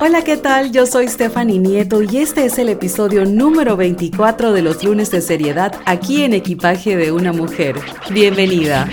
Hola, 0.00 0.24
¿qué 0.24 0.36
tal? 0.36 0.72
Yo 0.72 0.86
soy 0.86 1.06
Stephanie 1.06 1.58
Nieto 1.58 2.02
y 2.02 2.18
este 2.18 2.44
es 2.44 2.58
el 2.58 2.68
episodio 2.68 3.24
número 3.24 3.76
24 3.76 4.52
de 4.52 4.60
los 4.60 4.82
lunes 4.82 5.10
de 5.12 5.20
seriedad 5.20 5.72
aquí 5.86 6.24
en 6.24 6.34
Equipaje 6.34 6.96
de 6.96 7.12
una 7.12 7.32
Mujer. 7.32 7.76
Bienvenida. 8.10 8.88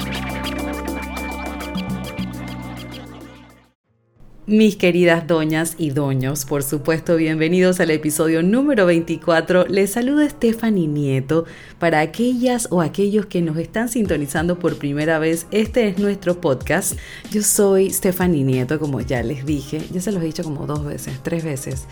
Mis 4.52 4.76
queridas 4.76 5.28
doñas 5.28 5.76
y 5.78 5.92
doños, 5.92 6.44
por 6.44 6.62
supuesto, 6.62 7.16
bienvenidos 7.16 7.80
al 7.80 7.90
episodio 7.90 8.44
número 8.44 8.86
24. 8.86 9.68
Les 9.68 9.94
saluda 9.94 10.28
Stephanie 10.28 10.88
Nieto. 10.88 11.46
Para 11.80 12.02
aquellas 12.02 12.68
o 12.70 12.82
aquellos 12.82 13.28
que 13.28 13.42
nos 13.42 13.56
están 13.56 13.88
sintonizando 13.88 14.60
por 14.60 14.78
primera 14.78 15.20
vez, 15.20 15.48
este 15.52 15.88
es 15.88 16.00
nuestro 16.00 16.42
podcast. 16.42 17.00
Yo 17.32 17.44
soy 17.44 17.92
Stephanie 17.92 18.44
Nieto, 18.44 18.78
como 18.78 19.00
ya 19.00 19.24
les 19.24 19.46
dije. 19.46 19.82
Ya 19.90 20.02
se 20.02 20.12
los 20.12 20.22
he 20.22 20.26
dicho 20.26 20.44
como 20.44 20.68
dos 20.68 20.84
veces, 20.84 21.18
tres 21.24 21.46
veces. 21.46 21.88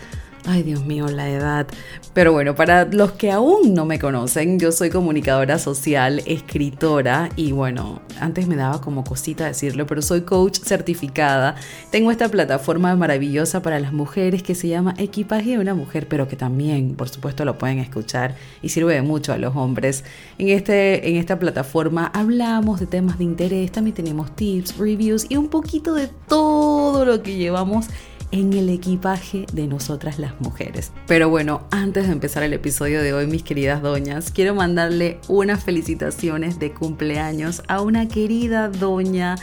Ay, 0.46 0.62
Dios 0.62 0.84
mío, 0.84 1.06
la 1.06 1.28
edad. 1.28 1.66
Pero 2.14 2.32
bueno, 2.32 2.54
para 2.54 2.86
los 2.86 3.12
que 3.12 3.30
aún 3.30 3.74
no 3.74 3.84
me 3.84 3.98
conocen, 3.98 4.58
yo 4.58 4.72
soy 4.72 4.90
comunicadora 4.90 5.58
social, 5.58 6.22
escritora 6.26 7.28
y 7.36 7.52
bueno, 7.52 8.00
antes 8.18 8.48
me 8.48 8.56
daba 8.56 8.80
como 8.80 9.04
cosita 9.04 9.46
decirlo, 9.46 9.86
pero 9.86 10.00
soy 10.02 10.22
coach 10.22 10.58
certificada. 10.58 11.56
Tengo 11.90 12.10
esta 12.10 12.28
plataforma 12.28 12.96
maravillosa 12.96 13.60
para 13.62 13.78
las 13.80 13.92
mujeres 13.92 14.42
que 14.42 14.54
se 14.54 14.68
llama 14.68 14.94
Equipaje 14.96 15.50
de 15.50 15.58
una 15.58 15.74
mujer, 15.74 16.08
pero 16.08 16.26
que 16.26 16.36
también, 16.36 16.96
por 16.96 17.08
supuesto, 17.08 17.44
lo 17.44 17.58
pueden 17.58 17.78
escuchar 17.78 18.34
y 18.62 18.70
sirve 18.70 19.00
mucho 19.02 19.32
a 19.32 19.38
los 19.38 19.54
hombres. 19.54 20.04
En, 20.38 20.48
este, 20.48 21.08
en 21.08 21.16
esta 21.16 21.38
plataforma 21.38 22.10
hablamos 22.14 22.80
de 22.80 22.86
temas 22.86 23.18
de 23.18 23.24
interés, 23.24 23.72
también 23.72 23.94
tenemos 23.94 24.34
tips, 24.34 24.78
reviews 24.78 25.26
y 25.28 25.36
un 25.36 25.48
poquito 25.48 25.94
de 25.94 26.08
todo 26.28 27.04
lo 27.04 27.22
que 27.22 27.36
llevamos 27.36 27.86
en 28.32 28.52
el 28.52 28.68
equipaje 28.68 29.46
de 29.52 29.66
nosotras 29.66 30.18
las 30.18 30.40
mujeres. 30.40 30.92
Pero 31.06 31.28
bueno, 31.28 31.62
antes 31.70 32.06
de 32.06 32.12
empezar 32.12 32.42
el 32.42 32.52
episodio 32.52 33.02
de 33.02 33.12
hoy, 33.12 33.26
mis 33.26 33.42
queridas 33.42 33.82
doñas, 33.82 34.30
quiero 34.30 34.54
mandarle 34.54 35.18
unas 35.28 35.64
felicitaciones 35.64 36.58
de 36.58 36.72
cumpleaños 36.72 37.62
a 37.68 37.80
una 37.80 38.08
querida 38.08 38.68
doña 38.68 39.36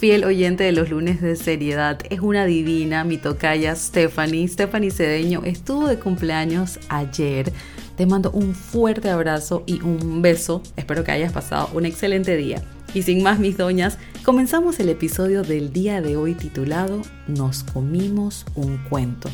fiel 0.00 0.24
oyente 0.24 0.64
de 0.64 0.72
los 0.72 0.88
lunes 0.88 1.20
de 1.20 1.36
seriedad, 1.36 1.98
es 2.08 2.20
una 2.20 2.46
divina, 2.46 3.04
mi 3.04 3.18
tocaya 3.18 3.76
Stephanie. 3.76 4.48
Stephanie 4.48 4.90
Cedeño 4.90 5.42
estuvo 5.44 5.88
de 5.88 5.98
cumpleaños 5.98 6.78
ayer. 6.88 7.52
Te 7.96 8.06
mando 8.06 8.30
un 8.30 8.54
fuerte 8.54 9.10
abrazo 9.10 9.62
y 9.66 9.82
un 9.82 10.22
beso. 10.22 10.62
Espero 10.76 11.04
que 11.04 11.12
hayas 11.12 11.32
pasado 11.32 11.68
un 11.74 11.84
excelente 11.84 12.36
día. 12.38 12.62
Y 12.92 13.02
sin 13.02 13.22
más, 13.22 13.38
mis 13.38 13.56
doñas, 13.56 13.98
comenzamos 14.24 14.80
el 14.80 14.88
episodio 14.88 15.44
del 15.44 15.72
día 15.72 16.02
de 16.02 16.16
hoy 16.16 16.34
titulado 16.34 17.02
Nos 17.28 17.62
comimos 17.62 18.44
un 18.56 18.78
cuento. 18.78 19.30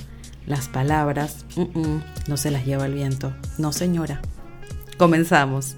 Las 0.46 0.68
palabras 0.68 1.46
no 2.28 2.36
se 2.36 2.50
las 2.50 2.66
lleva 2.66 2.84
el 2.84 2.92
viento. 2.92 3.32
No, 3.56 3.72
señora. 3.72 4.20
Comenzamos. 4.98 5.76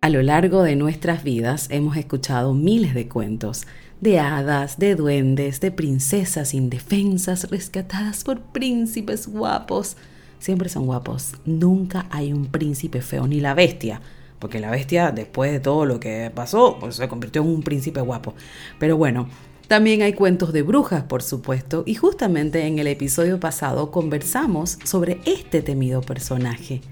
A 0.00 0.10
lo 0.10 0.22
largo 0.22 0.62
de 0.62 0.76
nuestras 0.76 1.24
vidas 1.24 1.66
hemos 1.70 1.96
escuchado 1.96 2.54
miles 2.54 2.94
de 2.94 3.08
cuentos, 3.08 3.66
de 4.00 4.20
hadas, 4.20 4.78
de 4.78 4.94
duendes, 4.94 5.60
de 5.60 5.72
princesas 5.72 6.54
indefensas 6.54 7.50
rescatadas 7.50 8.22
por 8.22 8.40
príncipes 8.40 9.26
guapos. 9.26 9.96
Siempre 10.38 10.68
son 10.68 10.86
guapos, 10.86 11.32
nunca 11.44 12.06
hay 12.10 12.32
un 12.32 12.46
príncipe 12.46 13.00
feo, 13.00 13.26
ni 13.26 13.40
la 13.40 13.54
bestia 13.54 14.00
porque 14.44 14.60
la 14.60 14.70
bestia, 14.70 15.10
después 15.10 15.52
de 15.52 15.58
todo 15.58 15.86
lo 15.86 15.98
que 15.98 16.30
pasó, 16.34 16.76
pues 16.78 16.96
se 16.96 17.08
convirtió 17.08 17.40
en 17.40 17.48
un 17.48 17.62
príncipe 17.62 18.02
guapo. 18.02 18.34
Pero 18.78 18.98
bueno, 18.98 19.26
también 19.68 20.02
hay 20.02 20.12
cuentos 20.12 20.52
de 20.52 20.60
brujas, 20.60 21.04
por 21.04 21.22
supuesto, 21.22 21.82
y 21.86 21.94
justamente 21.94 22.66
en 22.66 22.78
el 22.78 22.88
episodio 22.88 23.40
pasado 23.40 23.90
conversamos 23.90 24.76
sobre 24.84 25.18
este 25.24 25.62
temido 25.62 26.02
personaje. 26.02 26.82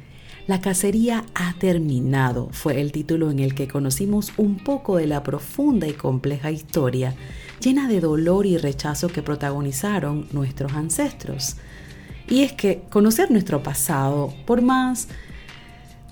La 0.47 0.63
cacería 0.63 1.27
ha 1.35 1.53
terminado 1.59 2.49
fue 2.53 2.81
el 2.81 2.91
título 2.91 3.31
en 3.31 3.39
el 3.39 3.55
que 3.55 3.69
conocimos 3.69 4.33
un 4.39 4.57
poco 4.57 4.97
de 4.97 5.07
la 5.07 5.23
profunda 5.23 5.87
y 5.87 5.93
compleja 5.93 6.51
historia, 6.51 7.15
llena 7.61 7.87
de 7.87 8.01
dolor 8.01 8.47
y 8.47 8.57
rechazo 8.57 9.09
que 9.09 9.21
protagonizaron 9.21 10.27
nuestros 10.33 10.73
ancestros. 10.73 11.57
Y 12.31 12.45
es 12.45 12.53
que 12.55 12.85
conocer 12.89 13.31
nuestro 13.31 13.63
pasado, 13.63 14.33
por 14.47 14.63
más 14.63 15.09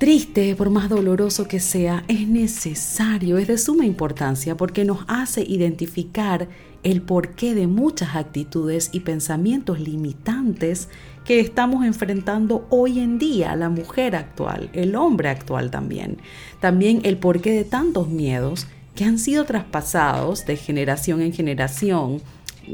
triste, 0.01 0.57
por 0.57 0.71
más 0.71 0.89
doloroso 0.89 1.47
que 1.47 1.61
sea, 1.61 2.05
es 2.09 2.27
necesario, 2.27 3.37
es 3.37 3.49
de 3.49 3.59
suma 3.59 3.85
importancia 3.85 4.57
porque 4.57 4.87
nos 4.87 5.01
hace 5.09 5.43
identificar 5.43 6.49
el 6.83 7.03
porqué 7.03 7.55
de 7.55 7.67
muchas 7.67 8.17
actitudes 8.17 8.89
y 8.95 9.01
pensamientos 9.01 9.79
limitantes 9.79 10.89
que 11.27 11.39
estamos 11.39 11.85
enfrentando 11.85 12.67
hoy 12.71 12.99
en 12.99 13.19
día, 13.19 13.55
la 13.57 13.69
mujer 13.69 14.17
actual, 14.17 14.71
el 14.73 14.97
hombre 14.97 15.29
actual 15.29 15.71
también. 15.71 16.17
También 16.61 17.03
el 17.05 17.19
porqué 17.19 17.53
de 17.53 17.65
tantos 17.65 18.09
miedos 18.09 18.69
que 18.95 19.05
han 19.05 19.19
sido 19.19 19.45
traspasados 19.45 20.47
de 20.47 20.57
generación 20.57 21.21
en 21.21 21.35
generación. 21.35 22.23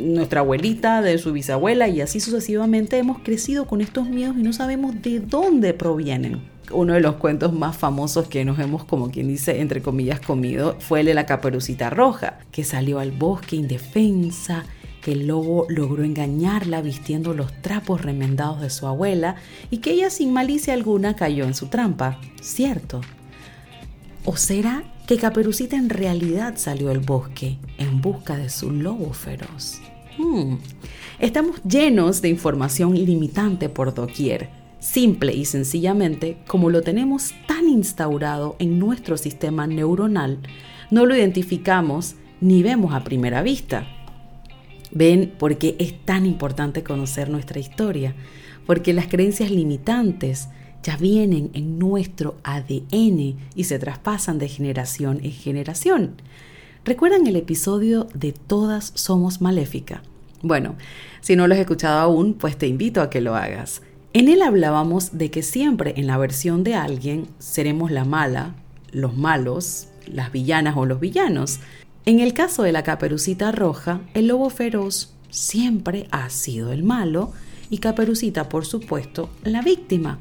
Nuestra 0.00 0.40
abuelita, 0.40 1.02
de 1.02 1.18
su 1.18 1.32
bisabuela 1.32 1.88
y 1.88 2.00
así 2.00 2.20
sucesivamente 2.20 2.98
hemos 2.98 3.18
crecido 3.20 3.66
con 3.66 3.80
estos 3.80 4.08
miedos 4.08 4.36
y 4.38 4.42
no 4.42 4.52
sabemos 4.52 5.00
de 5.02 5.20
dónde 5.20 5.74
provienen 5.74 6.56
uno 6.72 6.94
de 6.94 7.00
los 7.00 7.16
cuentos 7.16 7.52
más 7.52 7.76
famosos 7.76 8.28
que 8.28 8.44
nos 8.44 8.58
hemos, 8.58 8.84
como 8.84 9.10
quien 9.10 9.28
dice, 9.28 9.60
entre 9.60 9.82
comillas, 9.82 10.20
comido, 10.20 10.76
fue 10.80 11.00
el 11.00 11.06
de 11.06 11.14
la 11.14 11.26
caperucita 11.26 11.90
roja, 11.90 12.38
que 12.50 12.64
salió 12.64 12.98
al 12.98 13.12
bosque 13.12 13.56
indefensa, 13.56 14.64
que 15.02 15.12
el 15.12 15.28
lobo 15.28 15.66
logró 15.68 16.02
engañarla 16.02 16.82
vistiendo 16.82 17.34
los 17.34 17.52
trapos 17.62 18.02
remendados 18.02 18.60
de 18.60 18.70
su 18.70 18.86
abuela 18.86 19.36
y 19.70 19.78
que 19.78 19.92
ella 19.92 20.10
sin 20.10 20.32
malicia 20.32 20.74
alguna 20.74 21.14
cayó 21.14 21.44
en 21.44 21.54
su 21.54 21.66
trampa. 21.68 22.18
¿Cierto? 22.40 23.00
¿O 24.24 24.36
será 24.36 24.82
que 25.06 25.18
Caperucita 25.18 25.76
en 25.76 25.90
realidad 25.90 26.54
salió 26.56 26.90
al 26.90 26.98
bosque 26.98 27.58
en 27.78 28.00
busca 28.00 28.36
de 28.36 28.50
su 28.50 28.72
lobo 28.72 29.12
feroz? 29.12 29.80
Hmm. 30.18 30.56
Estamos 31.18 31.62
llenos 31.62 32.22
de 32.22 32.28
información 32.28 32.94
limitante 32.94 33.68
por 33.68 33.94
doquier 33.94 34.50
simple 34.86 35.34
y 35.34 35.44
sencillamente, 35.44 36.38
como 36.46 36.70
lo 36.70 36.82
tenemos 36.82 37.34
tan 37.46 37.68
instaurado 37.68 38.56
en 38.58 38.78
nuestro 38.78 39.16
sistema 39.16 39.66
neuronal, 39.66 40.38
no 40.90 41.06
lo 41.06 41.16
identificamos 41.16 42.14
ni 42.40 42.62
vemos 42.62 42.94
a 42.94 43.02
primera 43.02 43.42
vista. 43.42 43.86
Ven 44.92 45.32
por 45.38 45.58
qué 45.58 45.74
es 45.78 46.04
tan 46.04 46.24
importante 46.24 46.84
conocer 46.84 47.28
nuestra 47.28 47.58
historia, 47.58 48.14
porque 48.64 48.92
las 48.92 49.08
creencias 49.08 49.50
limitantes 49.50 50.48
ya 50.82 50.96
vienen 50.96 51.50
en 51.54 51.78
nuestro 51.78 52.36
ADN 52.44 53.36
y 53.54 53.64
se 53.64 53.78
traspasan 53.78 54.38
de 54.38 54.48
generación 54.48 55.18
en 55.22 55.32
generación. 55.32 56.14
¿Recuerdan 56.86 57.26
el 57.26 57.34
episodio 57.34 58.06
de 58.14 58.30
Todas 58.30 58.92
somos 58.94 59.40
maléfica? 59.40 60.04
Bueno, 60.40 60.76
si 61.20 61.34
no 61.34 61.48
lo 61.48 61.54
has 61.54 61.60
escuchado 61.60 61.98
aún, 61.98 62.34
pues 62.34 62.56
te 62.56 62.68
invito 62.68 63.02
a 63.02 63.10
que 63.10 63.20
lo 63.20 63.34
hagas. 63.34 63.82
En 64.12 64.28
él 64.28 64.40
hablábamos 64.40 65.18
de 65.18 65.32
que 65.32 65.42
siempre 65.42 65.94
en 65.96 66.06
la 66.06 66.16
versión 66.16 66.62
de 66.62 66.76
alguien 66.76 67.26
seremos 67.40 67.90
la 67.90 68.04
mala, 68.04 68.54
los 68.92 69.16
malos, 69.16 69.88
las 70.06 70.30
villanas 70.30 70.76
o 70.76 70.86
los 70.86 71.00
villanos. 71.00 71.58
En 72.04 72.20
el 72.20 72.34
caso 72.34 72.62
de 72.62 72.70
la 72.70 72.84
caperucita 72.84 73.50
roja, 73.50 74.02
el 74.14 74.28
lobo 74.28 74.48
feroz 74.48 75.12
siempre 75.28 76.06
ha 76.12 76.30
sido 76.30 76.70
el 76.70 76.84
malo 76.84 77.32
y 77.68 77.78
Caperucita, 77.78 78.48
por 78.48 78.64
supuesto, 78.64 79.28
la 79.42 79.60
víctima. 79.60 80.20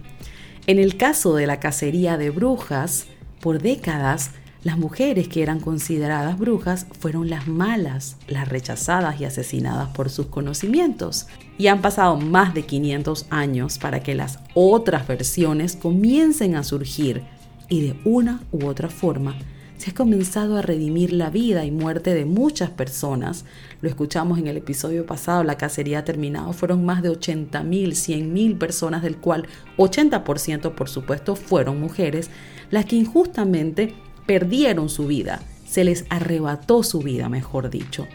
En 0.66 0.80
el 0.80 0.98
caso 0.98 1.36
de 1.36 1.46
la 1.46 1.60
cacería 1.60 2.18
de 2.18 2.32
brujas, 2.32 3.06
por 3.40 3.62
décadas 3.62 4.32
las 4.66 4.80
mujeres 4.80 5.28
que 5.28 5.44
eran 5.44 5.60
consideradas 5.60 6.40
brujas 6.40 6.88
fueron 7.00 7.30
las 7.30 7.48
malas, 7.48 8.18
las 8.28 8.50
rechazadas 8.50 9.22
y 9.22 9.26
asesinadas 9.26 9.90
por 9.90 10.10
sus 10.10 10.26
conocimientos. 10.26 11.28
Y 11.60 11.68
han 11.68 11.84
pasado 11.84 12.18
más 12.18 12.56
de 12.56 12.64
500 12.64 13.28
años 13.30 13.78
para 13.78 14.02
que 14.02 14.16
las 14.16 14.40
otras 14.56 15.08
versiones 15.08 15.76
comiencen 15.76 16.56
a 16.56 16.64
surgir 16.64 17.22
y 17.70 17.82
de 17.82 18.00
una 18.06 18.42
u 18.52 18.66
otra 18.66 18.90
forma 18.90 19.36
se 19.78 19.92
ha 19.92 19.94
comenzado 19.94 20.58
a 20.58 20.62
redimir 20.62 21.14
la 21.14 21.30
vida 21.30 21.64
y 21.66 21.70
muerte 21.70 22.16
de 22.16 22.26
muchas 22.26 22.72
personas. 22.72 23.46
Lo 23.82 23.90
escuchamos 23.90 24.40
en 24.40 24.48
el 24.48 24.58
episodio 24.58 25.06
pasado, 25.06 25.44
la 25.44 25.58
cacería 25.58 26.00
ha 26.00 26.06
terminado, 26.06 26.54
fueron 26.54 26.86
más 26.86 27.04
de 27.04 27.10
80 27.10 27.62
mil, 27.64 27.96
100 27.96 28.34
mil 28.34 28.58
personas, 28.58 29.04
del 29.04 29.18
cual 29.18 29.48
80% 29.78 30.74
por 30.74 30.90
supuesto 30.90 31.36
fueron 31.36 31.80
mujeres, 31.80 32.32
las 32.72 32.86
que 32.86 32.96
injustamente 32.96 33.94
perdieron 34.26 34.90
su 34.90 35.08
vida, 35.08 35.42
se 35.66 35.84
les 35.84 36.06
arrebató 36.10 36.84
su 36.84 37.00
vida, 37.00 37.30
mejor 37.30 37.70
dicho. 37.70 38.08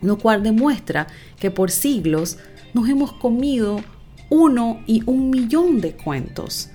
Lo 0.00 0.18
cual 0.18 0.42
demuestra 0.42 1.06
que 1.38 1.50
por 1.50 1.70
siglos 1.70 2.38
nos 2.74 2.88
hemos 2.88 3.12
comido 3.12 3.80
uno 4.30 4.80
y 4.86 5.02
un 5.06 5.30
millón 5.30 5.80
de 5.80 5.92
cuentos. 5.92 6.70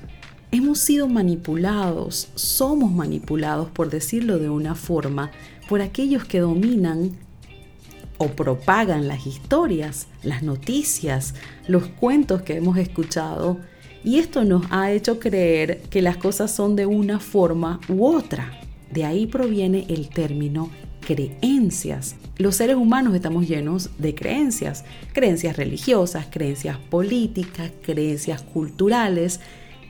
Hemos 0.51 0.79
sido 0.79 1.07
manipulados, 1.07 2.29
somos 2.35 2.91
manipulados, 2.91 3.69
por 3.69 3.89
decirlo 3.89 4.39
de 4.39 4.49
una 4.49 4.75
forma, 4.75 5.31
por 5.67 5.81
aquellos 5.81 6.23
que 6.23 6.39
dominan 6.39 7.11
o 8.17 8.29
propagan 8.29 9.07
las 9.07 9.27
historias, 9.27 10.07
las 10.23 10.43
noticias, 10.43 11.35
los 11.67 11.87
cuentos 11.87 12.41
que 12.43 12.55
hemos 12.55 12.77
escuchado 12.77 13.59
y 14.07 14.19
esto 14.19 14.45
nos 14.45 14.63
ha 14.69 14.93
hecho 14.93 15.19
creer 15.19 15.81
que 15.89 16.01
las 16.01 16.15
cosas 16.15 16.49
son 16.49 16.77
de 16.77 16.85
una 16.85 17.19
forma 17.19 17.81
u 17.89 18.05
otra. 18.05 18.57
De 18.89 19.03
ahí 19.03 19.27
proviene 19.27 19.85
el 19.89 20.07
término 20.07 20.69
creencias. 21.01 22.15
Los 22.37 22.55
seres 22.55 22.77
humanos 22.77 23.15
estamos 23.15 23.49
llenos 23.49 23.89
de 23.97 24.15
creencias, 24.15 24.85
creencias 25.11 25.57
religiosas, 25.57 26.27
creencias 26.31 26.77
políticas, 26.77 27.69
creencias 27.81 28.43
culturales. 28.43 29.41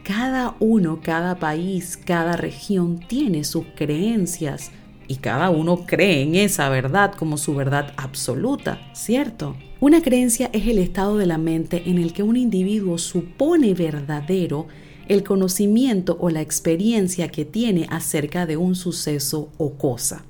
Cada 0.04 0.56
uno, 0.60 1.00
cada 1.04 1.38
país, 1.38 1.96
cada 1.96 2.36
región 2.36 3.00
tiene 3.08 3.44
sus 3.44 3.66
creencias 3.76 4.72
y 5.08 5.18
cada 5.18 5.52
uno 5.52 5.86
cree 5.86 6.24
en 6.24 6.34
esa 6.34 6.70
verdad 6.70 7.14
como 7.14 7.38
su 7.38 7.54
verdad 7.54 7.94
absoluta, 7.98 8.82
¿cierto? 8.94 9.56
Una 9.80 10.02
creencia 10.02 10.50
es 10.54 10.66
el 10.66 10.80
estado 10.80 11.18
de 11.18 11.28
la 11.28 11.38
mente 11.38 11.84
en 11.86 12.00
el 12.00 12.12
que 12.12 12.24
un 12.24 12.36
individuo 12.36 12.98
supone 12.98 13.76
verdadero 13.76 14.68
el 15.08 15.24
conocimiento 15.24 16.18
o 16.20 16.32
la 16.32 16.42
experiencia 16.42 17.28
que 17.28 17.46
tiene 17.46 17.86
acerca 17.92 18.48
de 18.48 18.58
un 18.58 18.76
suceso 18.76 19.50
o 19.60 19.74
cosa. 19.74 20.26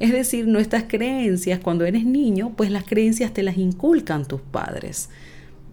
Es 0.00 0.10
decir, 0.10 0.48
nuestras 0.48 0.84
creencias, 0.88 1.60
cuando 1.60 1.84
eres 1.84 2.04
niño, 2.04 2.54
pues 2.56 2.72
las 2.72 2.82
creencias 2.82 3.32
te 3.32 3.44
las 3.44 3.56
inculcan 3.56 4.26
tus 4.26 4.40
padres. 4.40 5.10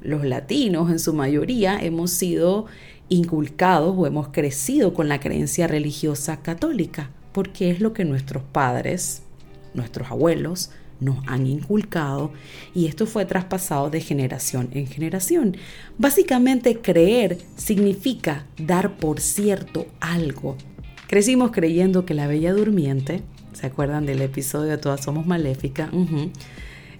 Los 0.03 0.23
latinos 0.23 0.91
en 0.91 0.99
su 0.99 1.15
mayoría 1.15 1.79
hemos 1.81 2.11
sido 2.11 2.67
inculcados 3.09 3.95
o 3.97 4.05
hemos 4.05 4.27
crecido 4.27 4.93
con 4.93 5.09
la 5.09 5.19
creencia 5.19 5.65
religiosa 5.65 6.43
católica 6.43 7.09
porque 7.31 7.71
es 7.71 7.81
lo 7.81 7.93
que 7.93 8.05
nuestros 8.05 8.43
padres, 8.43 9.23
nuestros 9.73 10.11
abuelos, 10.11 10.69
nos 10.99 11.17
han 11.27 11.47
inculcado 11.47 12.31
y 12.73 12.87
esto 12.87 13.05
fue 13.05 13.25
traspasado 13.25 13.89
de 13.89 14.01
generación 14.01 14.69
en 14.73 14.87
generación. 14.87 15.57
Básicamente 15.97 16.79
creer 16.79 17.37
significa 17.55 18.45
dar 18.57 18.97
por 18.97 19.19
cierto 19.19 19.87
algo. 19.99 20.57
Crecimos 21.07 21.51
creyendo 21.51 22.05
que 22.05 22.13
la 22.13 22.27
Bella 22.27 22.53
Durmiente, 22.53 23.23
¿se 23.53 23.67
acuerdan 23.67 24.05
del 24.05 24.21
episodio 24.21 24.71
de 24.71 24.77
Todas 24.77 25.03
Somos 25.03 25.25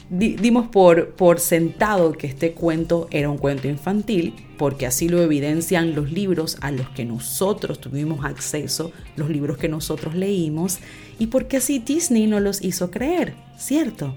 Dimos 0.10 0.68
por, 0.70 1.12
por 1.12 1.40
sentado 1.40 2.14
que 2.14 2.26
este 2.26 2.54
cuento 2.54 3.08
era 3.12 3.30
un 3.30 3.38
cuento 3.38 3.68
infantil, 3.68 4.34
porque 4.58 4.88
así 4.88 5.08
lo 5.08 5.22
evidencian 5.22 5.94
los 5.94 6.12
libros 6.12 6.58
a 6.62 6.72
los 6.72 6.90
que 6.90 7.06
nosotros 7.06 7.80
tuvimos 7.80 8.26
acceso, 8.26 8.92
los 9.16 9.30
libros 9.30 9.58
que 9.58 9.70
nosotros 9.70 10.16
leímos, 10.16 10.80
y 11.20 11.28
porque 11.28 11.58
así 11.58 11.78
Disney 11.78 12.26
nos 12.26 12.42
los 12.42 12.64
hizo 12.64 12.90
creer, 12.90 13.36
¿cierto? 13.60 14.16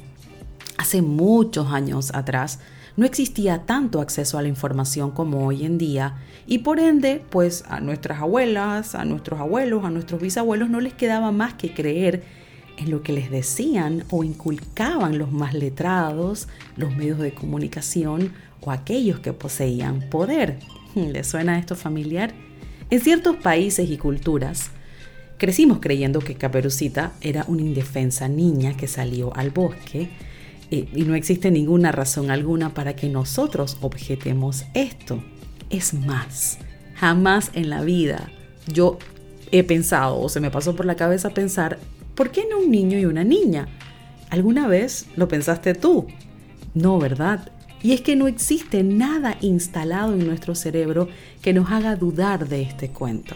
Hace 0.78 1.02
muchos 1.02 1.66
años 1.68 2.14
atrás 2.14 2.60
no 2.96 3.04
existía 3.04 3.66
tanto 3.66 4.00
acceso 4.00 4.38
a 4.38 4.42
la 4.42 4.48
información 4.48 5.10
como 5.10 5.46
hoy 5.46 5.64
en 5.64 5.78
día 5.78 6.16
y 6.46 6.58
por 6.58 6.80
ende, 6.80 7.22
pues 7.30 7.64
a 7.68 7.80
nuestras 7.80 8.20
abuelas, 8.20 8.94
a 8.94 9.04
nuestros 9.04 9.40
abuelos, 9.40 9.84
a 9.84 9.90
nuestros 9.90 10.20
bisabuelos 10.20 10.70
no 10.70 10.80
les 10.80 10.94
quedaba 10.94 11.32
más 11.32 11.54
que 11.54 11.72
creer 11.72 12.22
en 12.76 12.90
lo 12.90 13.02
que 13.02 13.12
les 13.12 13.30
decían 13.30 14.04
o 14.10 14.24
inculcaban 14.24 15.18
los 15.18 15.32
más 15.32 15.54
letrados, 15.54 16.48
los 16.76 16.94
medios 16.96 17.18
de 17.18 17.34
comunicación 17.34 18.32
o 18.60 18.70
aquellos 18.70 19.20
que 19.20 19.32
poseían 19.32 20.08
poder. 20.10 20.58
¿Les 20.94 21.26
suena 21.26 21.58
esto 21.58 21.76
familiar? 21.76 22.32
En 22.90 23.00
ciertos 23.00 23.36
países 23.36 23.90
y 23.90 23.96
culturas, 23.96 24.70
crecimos 25.38 25.78
creyendo 25.80 26.20
que 26.20 26.34
Caperucita 26.34 27.12
era 27.20 27.44
una 27.48 27.62
indefensa 27.62 28.28
niña 28.28 28.76
que 28.76 28.86
salió 28.86 29.34
al 29.34 29.50
bosque 29.50 30.10
eh, 30.70 30.88
y 30.94 31.02
no 31.02 31.14
existe 31.14 31.50
ninguna 31.50 31.92
razón 31.92 32.30
alguna 32.30 32.74
para 32.74 32.94
que 32.94 33.08
nosotros 33.08 33.78
objetemos 33.80 34.64
esto. 34.74 35.22
Es 35.70 35.94
más, 35.94 36.58
jamás 36.94 37.50
en 37.54 37.70
la 37.70 37.82
vida 37.82 38.30
yo 38.72 38.98
he 39.50 39.64
pensado 39.64 40.18
o 40.20 40.28
se 40.28 40.40
me 40.40 40.50
pasó 40.50 40.76
por 40.76 40.86
la 40.86 40.96
cabeza 40.96 41.30
pensar 41.30 41.78
¿Por 42.22 42.30
qué 42.30 42.44
no 42.48 42.60
un 42.60 42.70
niño 42.70 43.00
y 43.00 43.04
una 43.04 43.24
niña? 43.24 43.66
¿Alguna 44.30 44.68
vez 44.68 45.08
lo 45.16 45.26
pensaste 45.26 45.74
tú? 45.74 46.06
No, 46.72 47.00
¿verdad? 47.00 47.50
Y 47.82 47.94
es 47.94 48.00
que 48.00 48.14
no 48.14 48.28
existe 48.28 48.84
nada 48.84 49.36
instalado 49.40 50.14
en 50.14 50.24
nuestro 50.24 50.54
cerebro 50.54 51.08
que 51.42 51.52
nos 51.52 51.72
haga 51.72 51.96
dudar 51.96 52.48
de 52.48 52.62
este 52.62 52.90
cuento. 52.90 53.34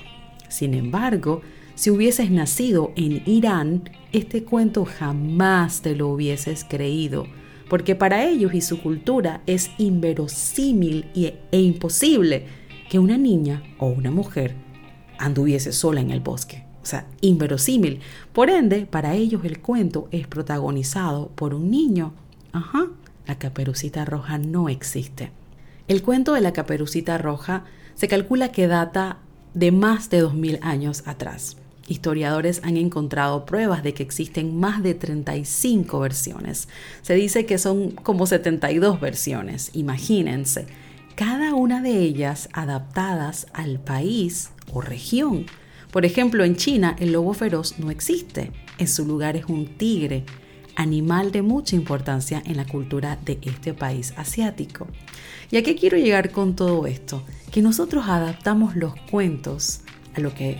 Sin 0.48 0.72
embargo, 0.72 1.42
si 1.74 1.90
hubieses 1.90 2.30
nacido 2.30 2.92
en 2.94 3.24
Irán, 3.26 3.90
este 4.12 4.44
cuento 4.44 4.84
jamás 4.84 5.82
te 5.82 5.96
lo 5.96 6.06
hubieses 6.06 6.62
creído, 6.62 7.26
porque 7.68 7.96
para 7.96 8.24
ellos 8.24 8.54
y 8.54 8.60
su 8.60 8.80
cultura 8.80 9.42
es 9.46 9.72
inverosímil 9.78 11.06
e 11.50 11.60
imposible 11.60 12.46
que 12.88 13.00
una 13.00 13.18
niña 13.18 13.64
o 13.78 13.88
una 13.88 14.12
mujer 14.12 14.54
anduviese 15.18 15.72
sola 15.72 16.00
en 16.00 16.12
el 16.12 16.20
bosque 16.20 16.65
o 16.86 16.88
sea, 16.88 17.04
inverosímil. 17.20 17.98
Por 18.32 18.48
ende, 18.48 18.86
para 18.86 19.16
ellos 19.16 19.44
el 19.44 19.58
cuento 19.58 20.06
es 20.12 20.28
protagonizado 20.28 21.32
por 21.34 21.52
un 21.52 21.68
niño. 21.68 22.12
Ajá, 22.52 22.86
la 23.26 23.40
caperucita 23.40 24.04
roja 24.04 24.38
no 24.38 24.68
existe. 24.68 25.32
El 25.88 26.02
cuento 26.02 26.34
de 26.34 26.42
la 26.42 26.52
caperucita 26.52 27.18
roja 27.18 27.64
se 27.94 28.06
calcula 28.06 28.52
que 28.52 28.68
data 28.68 29.18
de 29.52 29.72
más 29.72 30.10
de 30.10 30.20
2000 30.20 30.60
años 30.62 31.02
atrás. 31.06 31.56
Historiadores 31.88 32.60
han 32.62 32.76
encontrado 32.76 33.46
pruebas 33.46 33.82
de 33.82 33.92
que 33.92 34.04
existen 34.04 34.56
más 34.56 34.80
de 34.84 34.94
35 34.94 35.98
versiones. 35.98 36.68
Se 37.02 37.14
dice 37.14 37.46
que 37.46 37.58
son 37.58 37.90
como 37.90 38.26
72 38.26 39.00
versiones, 39.00 39.70
imagínense, 39.72 40.66
cada 41.16 41.52
una 41.52 41.82
de 41.82 41.98
ellas 41.98 42.48
adaptadas 42.52 43.48
al 43.54 43.80
país 43.80 44.50
o 44.72 44.80
región 44.80 45.46
por 45.96 46.04
ejemplo, 46.04 46.44
en 46.44 46.56
China 46.56 46.94
el 47.00 47.12
lobo 47.12 47.32
feroz 47.32 47.78
no 47.78 47.90
existe, 47.90 48.52
en 48.76 48.86
su 48.86 49.06
lugar 49.06 49.34
es 49.34 49.46
un 49.46 49.64
tigre, 49.78 50.24
animal 50.74 51.32
de 51.32 51.40
mucha 51.40 51.74
importancia 51.74 52.42
en 52.44 52.58
la 52.58 52.66
cultura 52.66 53.18
de 53.24 53.38
este 53.40 53.72
país 53.72 54.12
asiático. 54.18 54.88
¿Y 55.50 55.56
a 55.56 55.62
qué 55.62 55.74
quiero 55.74 55.96
llegar 55.96 56.32
con 56.32 56.54
todo 56.54 56.86
esto? 56.86 57.22
Que 57.50 57.62
nosotros 57.62 58.04
adaptamos 58.08 58.76
los 58.76 58.94
cuentos 59.10 59.80
a 60.14 60.20
lo 60.20 60.34
que 60.34 60.58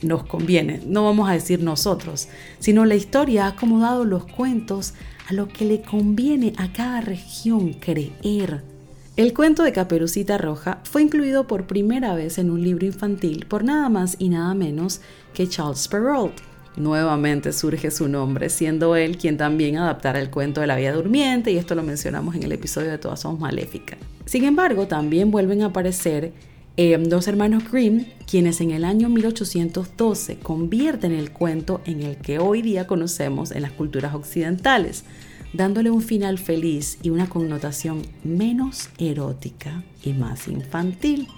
nos 0.00 0.24
conviene, 0.24 0.80
no 0.86 1.04
vamos 1.04 1.28
a 1.28 1.34
decir 1.34 1.62
nosotros, 1.62 2.30
sino 2.58 2.86
la 2.86 2.94
historia 2.94 3.44
ha 3.44 3.48
acomodado 3.48 4.06
los 4.06 4.24
cuentos 4.24 4.94
a 5.28 5.34
lo 5.34 5.48
que 5.48 5.66
le 5.66 5.82
conviene 5.82 6.54
a 6.56 6.72
cada 6.72 7.02
región 7.02 7.74
creer 7.74 8.64
el 9.18 9.34
cuento 9.34 9.64
de 9.64 9.72
Caperucita 9.72 10.38
Roja 10.38 10.78
fue 10.84 11.02
incluido 11.02 11.48
por 11.48 11.66
primera 11.66 12.14
vez 12.14 12.38
en 12.38 12.52
un 12.52 12.62
libro 12.62 12.86
infantil 12.86 13.46
por 13.48 13.64
nada 13.64 13.88
más 13.88 14.14
y 14.20 14.28
nada 14.28 14.54
menos 14.54 15.00
que 15.34 15.48
Charles 15.48 15.88
Perrault. 15.88 16.34
Nuevamente 16.76 17.52
surge 17.52 17.90
su 17.90 18.06
nombre, 18.06 18.48
siendo 18.48 18.94
él 18.94 19.18
quien 19.18 19.36
también 19.36 19.76
adaptara 19.76 20.20
el 20.20 20.30
cuento 20.30 20.60
de 20.60 20.68
la 20.68 20.76
Vía 20.76 20.92
Durmiente, 20.92 21.50
y 21.50 21.58
esto 21.58 21.74
lo 21.74 21.82
mencionamos 21.82 22.36
en 22.36 22.44
el 22.44 22.52
episodio 22.52 22.92
de 22.92 22.98
Todas 22.98 23.18
Somos 23.18 23.40
Maléficas. 23.40 23.98
Sin 24.24 24.44
embargo, 24.44 24.86
también 24.86 25.32
vuelven 25.32 25.62
a 25.62 25.66
aparecer 25.66 26.32
eh, 26.76 26.96
dos 26.96 27.26
hermanos 27.26 27.64
Grimm, 27.72 28.04
quienes 28.24 28.60
en 28.60 28.70
el 28.70 28.84
año 28.84 29.08
1812 29.08 30.38
convierten 30.38 31.10
el 31.10 31.32
cuento 31.32 31.80
en 31.86 32.04
el 32.04 32.18
que 32.18 32.38
hoy 32.38 32.62
día 32.62 32.86
conocemos 32.86 33.50
en 33.50 33.62
las 33.62 33.72
culturas 33.72 34.14
occidentales 34.14 35.02
dándole 35.52 35.90
un 35.90 36.02
final 36.02 36.38
feliz 36.38 36.98
y 37.02 37.10
una 37.10 37.28
connotación 37.28 38.02
menos 38.24 38.90
erótica 38.98 39.82
y 40.02 40.12
más 40.12 40.48
infantil. 40.48 41.28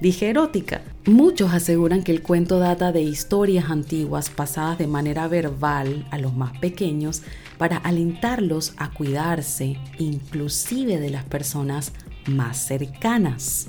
Dije 0.00 0.28
erótica. 0.28 0.82
Muchos 1.06 1.52
aseguran 1.52 2.02
que 2.02 2.12
el 2.12 2.22
cuento 2.22 2.58
data 2.58 2.92
de 2.92 3.02
historias 3.02 3.70
antiguas 3.70 4.28
pasadas 4.28 4.78
de 4.78 4.86
manera 4.86 5.28
verbal 5.28 6.06
a 6.10 6.18
los 6.18 6.34
más 6.34 6.58
pequeños 6.58 7.22
para 7.58 7.76
alentarlos 7.76 8.74
a 8.76 8.90
cuidarse, 8.90 9.76
inclusive 9.98 10.98
de 10.98 11.10
las 11.10 11.24
personas 11.24 11.92
más 12.26 12.58
cercanas. 12.58 13.68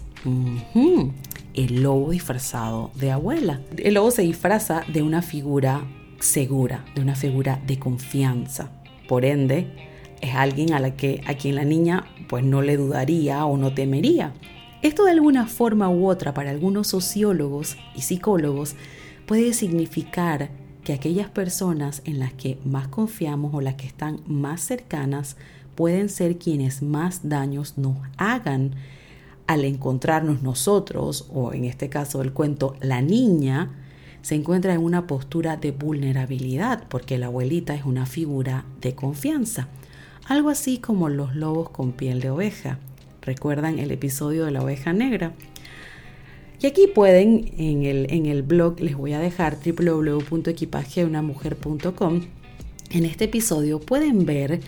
El 1.54 1.84
lobo 1.84 2.12
disfrazado 2.12 2.92
de 2.96 3.12
abuela. 3.12 3.62
El 3.78 3.94
lobo 3.94 4.12
se 4.12 4.24
disfraza 4.24 4.84
de 4.92 5.04
una 5.04 5.22
figura 5.22 5.86
segura, 6.20 6.84
de 6.96 7.02
una 7.02 7.16
figura 7.16 7.62
de 7.66 7.78
confianza. 7.78 8.72
Por 9.08 9.26
ende, 9.26 9.68
es 10.22 10.36
alguien 10.36 10.74
a, 10.74 10.80
la 10.80 10.96
que, 10.96 11.22
a 11.28 11.36
quien 11.36 11.56
la 11.56 11.66
niña 11.66 12.06
pues 12.28 12.44
no 12.44 12.62
le 12.62 12.78
dudaría 12.78 13.46
o 13.46 13.58
no 13.58 13.74
temería. 13.74 14.34
Esto 14.82 15.06
de 15.06 15.12
alguna 15.12 15.48
forma 15.48 15.90
u 15.90 16.08
otra 16.08 16.34
para 16.34 16.52
algunos 16.52 16.88
sociólogos 16.88 17.78
y 17.96 18.02
psicólogos 18.02 18.76
puede 19.26 19.54
significar 19.54 20.50
que 20.84 20.94
aquellas 20.94 21.30
personas 21.30 22.02
en 22.06 22.20
las 22.20 22.34
que 22.34 22.60
más 22.64 22.88
confiamos 22.88 23.54
o 23.54 23.62
las 23.62 23.76
que 23.76 23.88
están 23.88 24.22
más 24.28 24.62
cercanas 24.62 25.38
pueden 25.74 26.10
ser 26.10 26.38
quienes 26.38 26.82
más 26.82 27.28
daños 27.28 27.78
nos 27.78 27.98
hagan 28.18 28.76
al 29.48 29.66
encontrarnos 29.66 30.42
nosotros, 30.42 31.28
o 31.34 31.54
en 31.54 31.66
este 31.66 31.90
caso 31.90 32.20
del 32.20 32.34
cuento, 32.34 32.76
la 32.82 33.02
niña, 33.02 33.85
se 34.26 34.34
encuentra 34.34 34.74
en 34.74 34.82
una 34.82 35.06
postura 35.06 35.56
de 35.56 35.70
vulnerabilidad 35.70 36.86
porque 36.90 37.20
la 37.20 37.28
abuelita 37.28 37.76
es 37.76 37.86
una 37.86 38.08
figura 38.08 38.66
de 38.82 38.96
confianza, 38.96 39.68
algo 40.28 40.50
así 40.50 40.80
como 40.80 41.10
los 41.10 41.36
lobos 41.36 41.70
con 41.70 41.92
piel 41.92 42.22
de 42.22 42.32
oveja. 42.32 42.80
¿Recuerdan 43.22 43.78
el 43.78 43.92
episodio 43.92 44.46
de 44.46 44.52
la 44.52 44.64
oveja 44.64 44.94
negra? 44.94 45.34
Y 46.60 46.66
aquí 46.66 46.88
pueden, 46.88 47.54
en 47.60 47.84
el, 47.84 48.08
en 48.10 48.26
el 48.26 48.42
blog 48.42 48.80
les 48.80 48.98
voy 48.98 49.14
a 49.14 49.20
dejar 49.20 49.60
www.equipajeunamujer.com. 49.64 52.22
En 52.90 53.06
este 53.06 53.26
episodio 53.26 53.80
pueden 53.80 54.26
ver 54.26 54.60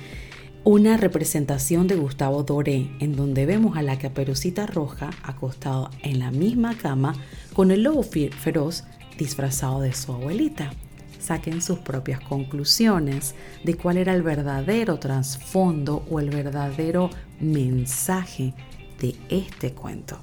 una 0.65 0.97
representación 0.97 1.87
de 1.87 1.95
Gustavo 1.95 2.43
Doré, 2.43 2.91
en 2.99 3.15
donde 3.15 3.47
vemos 3.47 3.75
a 3.75 3.81
la 3.81 3.97
caperucita 3.97 4.67
roja 4.67 5.09
acostado 5.23 5.89
en 6.03 6.19
la 6.19 6.29
misma 6.29 6.77
cama 6.77 7.15
con 7.53 7.71
el 7.71 7.81
lobo 7.81 8.03
feroz 8.03 8.83
disfrazado 9.17 9.81
de 9.81 9.93
su 9.93 10.11
abuelita. 10.13 10.71
Saquen 11.19 11.61
sus 11.61 11.79
propias 11.79 12.19
conclusiones 12.21 13.35
de 13.63 13.75
cuál 13.75 13.97
era 13.97 14.13
el 14.13 14.21
verdadero 14.21 14.99
trasfondo 14.99 16.05
o 16.09 16.19
el 16.19 16.29
verdadero 16.29 17.09
mensaje 17.39 18.53
de 18.99 19.15
este 19.29 19.73
cuento. 19.73 20.19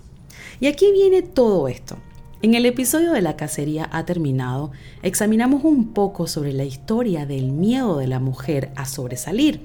Y 0.61 0.67
aquí 0.67 0.91
viene 0.93 1.23
todo 1.23 1.69
esto. 1.69 1.97
En 2.43 2.55
el 2.55 2.67
episodio 2.67 3.13
de 3.13 3.23
la 3.23 3.37
cacería 3.37 3.89
ha 3.91 4.05
terminado, 4.05 4.71
examinamos 5.03 5.65
un 5.65 5.93
poco 5.93 6.27
sobre 6.27 6.53
la 6.53 6.65
historia 6.65 7.27
del 7.27 7.53
miedo 7.53 7.99
de 7.99 8.07
la 8.07 8.21
mujer 8.21 8.71
a 8.77 8.85
sobresalir 8.85 9.61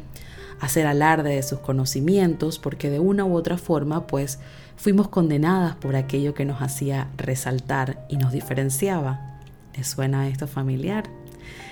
hacer 0.59 0.87
alarde 0.87 1.35
de 1.35 1.43
sus 1.43 1.59
conocimientos, 1.59 2.59
porque 2.59 2.89
de 2.89 2.99
una 2.99 3.25
u 3.25 3.35
otra 3.35 3.57
forma, 3.57 4.07
pues, 4.07 4.39
fuimos 4.79 5.09
condenadas 5.09 5.75
por 5.75 5.97
aquello 5.97 6.33
que 6.33 6.45
nos 6.45 6.61
hacía 6.61 7.09
resaltar 7.17 8.05
y 8.07 8.15
nos 8.15 8.31
diferenciaba. 8.31 9.39
¿Les 9.75 9.87
suena 9.87 10.29
esto 10.29 10.47
familiar? 10.47 11.03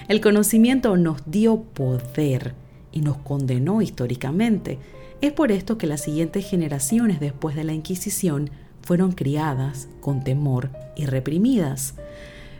El 0.10 0.20
conocimiento 0.20 0.98
nos 0.98 1.22
dio 1.26 1.62
poder 1.62 2.54
y 2.92 3.00
nos 3.00 3.18
condenó 3.18 3.82
históricamente. 3.82 4.78
Es 5.22 5.32
por 5.32 5.54
esto 5.54 5.78
que 5.78 5.88
las 5.88 6.02
siguientes 6.02 6.50
generaciones 6.50 7.22
después 7.22 7.56
de 7.56 7.64
la 7.64 7.74
Inquisición 7.74 8.50
fueron 8.82 9.14
criadas 9.14 9.88
con 10.02 10.24
temor 10.24 10.70
y 10.98 11.06
reprimidas. 11.06 11.96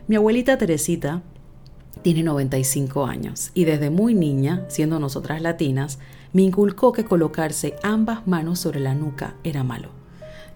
Mi 0.06 0.16
abuelita 0.16 0.56
Teresita 0.56 1.22
tiene 2.00 2.22
95 2.22 3.04
años 3.04 3.50
y 3.52 3.64
desde 3.64 3.90
muy 3.90 4.14
niña, 4.14 4.64
siendo 4.68 4.98
nosotras 4.98 5.42
latinas, 5.42 5.98
me 6.32 6.40
inculcó 6.40 6.92
que 6.92 7.04
colocarse 7.04 7.76
ambas 7.82 8.26
manos 8.26 8.60
sobre 8.60 8.80
la 8.80 8.94
nuca 8.94 9.34
era 9.44 9.62
malo. 9.62 9.97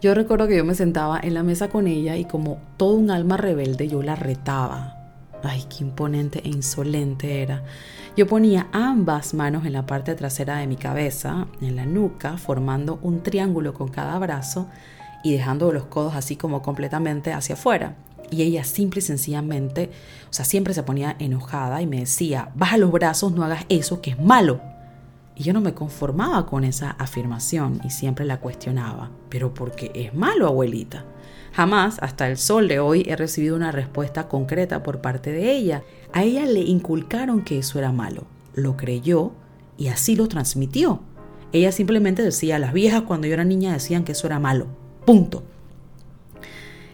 Yo 0.02 0.14
recuerdo 0.14 0.48
que 0.48 0.56
yo 0.56 0.64
me 0.64 0.74
sentaba 0.74 1.20
en 1.22 1.32
la 1.32 1.44
mesa 1.44 1.68
con 1.68 1.86
ella 1.86 2.16
y 2.16 2.24
como 2.24 2.58
todo 2.76 2.94
un 2.94 3.12
alma 3.12 3.36
rebelde 3.36 3.86
yo 3.86 4.02
la 4.02 4.16
retaba. 4.16 4.96
Ay, 5.44 5.64
qué 5.68 5.84
imponente 5.84 6.40
e 6.44 6.48
insolente 6.48 7.40
era. 7.40 7.62
Yo 8.16 8.26
ponía 8.26 8.66
ambas 8.72 9.32
manos 9.32 9.64
en 9.64 9.74
la 9.74 9.86
parte 9.86 10.16
trasera 10.16 10.56
de 10.56 10.66
mi 10.66 10.74
cabeza, 10.74 11.46
en 11.60 11.76
la 11.76 11.86
nuca, 11.86 12.36
formando 12.36 12.98
un 13.02 13.22
triángulo 13.22 13.74
con 13.74 13.86
cada 13.86 14.18
brazo 14.18 14.66
y 15.22 15.34
dejando 15.34 15.72
los 15.72 15.84
codos 15.84 16.16
así 16.16 16.34
como 16.34 16.62
completamente 16.62 17.32
hacia 17.32 17.54
afuera. 17.54 17.94
Y 18.28 18.42
ella 18.42 18.64
simple 18.64 18.98
y 18.98 19.02
sencillamente, 19.02 19.92
o 20.28 20.32
sea, 20.32 20.44
siempre 20.44 20.74
se 20.74 20.82
ponía 20.82 21.14
enojada 21.20 21.80
y 21.80 21.86
me 21.86 22.00
decía, 22.00 22.50
baja 22.56 22.76
los 22.76 22.90
brazos, 22.90 23.30
no 23.30 23.44
hagas 23.44 23.66
eso, 23.68 24.00
que 24.00 24.10
es 24.10 24.18
malo. 24.18 24.60
Y 25.36 25.44
yo 25.44 25.52
no 25.52 25.60
me 25.60 25.74
conformaba 25.74 26.46
con 26.46 26.64
esa 26.64 26.90
afirmación 26.92 27.80
y 27.84 27.90
siempre 27.90 28.24
la 28.24 28.40
cuestionaba. 28.40 29.10
Pero 29.28 29.54
¿por 29.54 29.72
qué 29.72 29.90
es 29.94 30.14
malo, 30.14 30.46
abuelita? 30.46 31.04
Jamás, 31.52 31.98
hasta 32.00 32.28
el 32.28 32.38
sol 32.38 32.68
de 32.68 32.80
hoy, 32.80 33.04
he 33.06 33.16
recibido 33.16 33.56
una 33.56 33.72
respuesta 33.72 34.28
concreta 34.28 34.82
por 34.82 35.00
parte 35.00 35.32
de 35.32 35.52
ella. 35.52 35.82
A 36.12 36.22
ella 36.22 36.46
le 36.46 36.60
inculcaron 36.60 37.42
que 37.42 37.58
eso 37.58 37.78
era 37.78 37.92
malo. 37.92 38.24
Lo 38.54 38.76
creyó 38.76 39.32
y 39.76 39.88
así 39.88 40.16
lo 40.16 40.28
transmitió. 40.28 41.00
Ella 41.52 41.72
simplemente 41.72 42.22
decía, 42.22 42.58
las 42.58 42.72
viejas 42.72 43.02
cuando 43.02 43.26
yo 43.26 43.34
era 43.34 43.44
niña 43.44 43.72
decían 43.72 44.04
que 44.04 44.12
eso 44.12 44.26
era 44.26 44.38
malo. 44.38 44.66
Punto. 45.04 45.42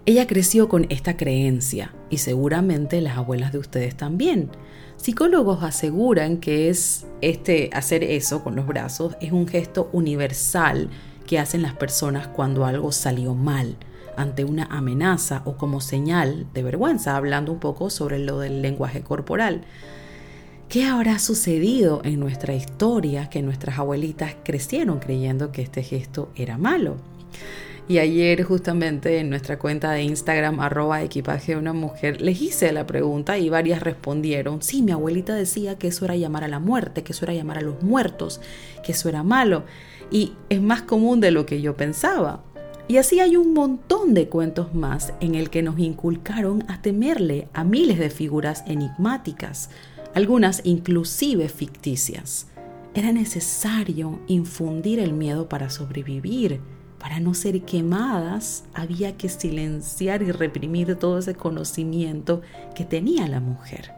Ella 0.06 0.26
creció 0.26 0.68
con 0.68 0.86
esta 0.88 1.16
creencia 1.16 1.94
y 2.10 2.18
seguramente 2.18 3.00
las 3.00 3.18
abuelas 3.18 3.52
de 3.52 3.58
ustedes 3.58 3.96
también. 3.96 4.50
Psicólogos 4.98 5.62
aseguran 5.62 6.38
que 6.38 6.68
es 6.68 7.06
este 7.20 7.70
hacer 7.72 8.02
eso 8.02 8.42
con 8.42 8.56
los 8.56 8.66
brazos 8.66 9.16
es 9.20 9.30
un 9.30 9.46
gesto 9.46 9.88
universal 9.92 10.90
que 11.24 11.38
hacen 11.38 11.62
las 11.62 11.74
personas 11.74 12.26
cuando 12.26 12.64
algo 12.64 12.90
salió 12.90 13.34
mal, 13.34 13.76
ante 14.16 14.44
una 14.44 14.64
amenaza 14.64 15.42
o 15.44 15.56
como 15.56 15.80
señal 15.80 16.48
de 16.52 16.64
vergüenza, 16.64 17.16
hablando 17.16 17.52
un 17.52 17.60
poco 17.60 17.90
sobre 17.90 18.18
lo 18.18 18.40
del 18.40 18.60
lenguaje 18.60 19.02
corporal. 19.02 19.62
¿Qué 20.68 20.84
habrá 20.84 21.20
sucedido 21.20 22.02
en 22.04 22.18
nuestra 22.18 22.54
historia 22.54 23.30
que 23.30 23.40
nuestras 23.40 23.78
abuelitas 23.78 24.34
crecieron 24.44 24.98
creyendo 24.98 25.52
que 25.52 25.62
este 25.62 25.84
gesto 25.84 26.32
era 26.34 26.58
malo? 26.58 26.96
Y 27.88 27.98
ayer 28.00 28.42
justamente 28.42 29.18
en 29.18 29.30
nuestra 29.30 29.58
cuenta 29.58 29.92
de 29.92 30.02
Instagram, 30.02 30.60
arroba 30.60 31.02
equipaje 31.02 31.56
una 31.56 31.72
mujer, 31.72 32.20
les 32.20 32.42
hice 32.42 32.70
la 32.70 32.86
pregunta 32.86 33.38
y 33.38 33.48
varias 33.48 33.82
respondieron, 33.82 34.60
sí, 34.60 34.82
mi 34.82 34.92
abuelita 34.92 35.34
decía 35.34 35.78
que 35.78 35.88
eso 35.88 36.04
era 36.04 36.14
llamar 36.14 36.44
a 36.44 36.48
la 36.48 36.58
muerte, 36.58 37.02
que 37.02 37.12
eso 37.12 37.24
era 37.24 37.32
llamar 37.32 37.56
a 37.56 37.62
los 37.62 37.82
muertos, 37.82 38.42
que 38.84 38.92
eso 38.92 39.08
era 39.08 39.22
malo. 39.22 39.64
Y 40.10 40.34
es 40.50 40.60
más 40.60 40.82
común 40.82 41.20
de 41.20 41.30
lo 41.30 41.46
que 41.46 41.62
yo 41.62 41.78
pensaba. 41.78 42.44
Y 42.88 42.98
así 42.98 43.20
hay 43.20 43.36
un 43.36 43.54
montón 43.54 44.12
de 44.12 44.28
cuentos 44.28 44.74
más 44.74 45.14
en 45.20 45.34
el 45.34 45.48
que 45.48 45.62
nos 45.62 45.78
inculcaron 45.78 46.64
a 46.68 46.82
temerle 46.82 47.48
a 47.54 47.64
miles 47.64 47.98
de 47.98 48.10
figuras 48.10 48.64
enigmáticas, 48.66 49.70
algunas 50.14 50.60
inclusive 50.64 51.48
ficticias. 51.48 52.48
Era 52.92 53.12
necesario 53.12 54.20
infundir 54.26 54.98
el 54.98 55.14
miedo 55.14 55.48
para 55.48 55.70
sobrevivir 55.70 56.60
para 56.98 57.20
no 57.20 57.34
ser 57.34 57.62
quemadas, 57.62 58.64
había 58.74 59.16
que 59.16 59.28
silenciar 59.28 60.22
y 60.22 60.32
reprimir 60.32 60.96
todo 60.96 61.18
ese 61.18 61.34
conocimiento 61.34 62.42
que 62.74 62.84
tenía 62.84 63.28
la 63.28 63.40
mujer. 63.40 63.92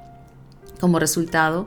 Como 0.80 0.98
resultado, 0.98 1.66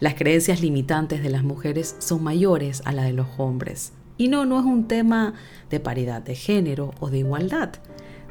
las 0.00 0.14
creencias 0.14 0.60
limitantes 0.60 1.22
de 1.22 1.30
las 1.30 1.44
mujeres 1.44 1.96
son 1.98 2.24
mayores 2.24 2.82
a 2.84 2.92
la 2.92 3.04
de 3.04 3.12
los 3.12 3.28
hombres. 3.38 3.92
Y 4.18 4.28
no, 4.28 4.44
no 4.44 4.58
es 4.58 4.64
un 4.64 4.88
tema 4.88 5.34
de 5.70 5.80
paridad 5.80 6.22
de 6.22 6.34
género 6.34 6.92
o 7.00 7.10
de 7.10 7.18
igualdad. 7.18 7.70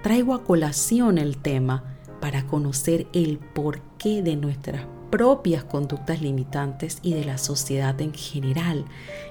Traigo 0.04 0.34
a 0.34 0.44
colación 0.44 1.18
el 1.18 1.38
tema 1.38 1.84
para 2.20 2.46
conocer 2.46 3.08
el 3.14 3.40
porqué 3.40 4.22
de 4.22 4.36
nuestras 4.36 4.86
propias 5.10 5.64
conductas 5.64 6.22
limitantes 6.22 7.00
y 7.02 7.14
de 7.14 7.26
la 7.26 7.38
sociedad 7.38 8.00
en 8.02 8.14
general. 8.14 8.86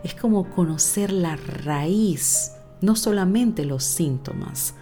Es 0.04 0.14
como 0.14 0.48
conocer 0.50 1.12
la 1.12 1.36
raíz 1.36 2.52
no 2.80 2.96
solamente 2.96 3.64
los 3.64 3.84
síntomas. 3.84 4.74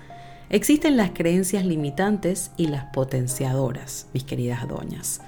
Existen 0.50 0.96
las 0.96 1.10
creencias 1.10 1.64
limitantes 1.66 2.52
y 2.56 2.68
las 2.68 2.84
potenciadoras, 2.86 4.06
mis 4.14 4.24
queridas 4.24 4.66
doñas. 4.66 5.20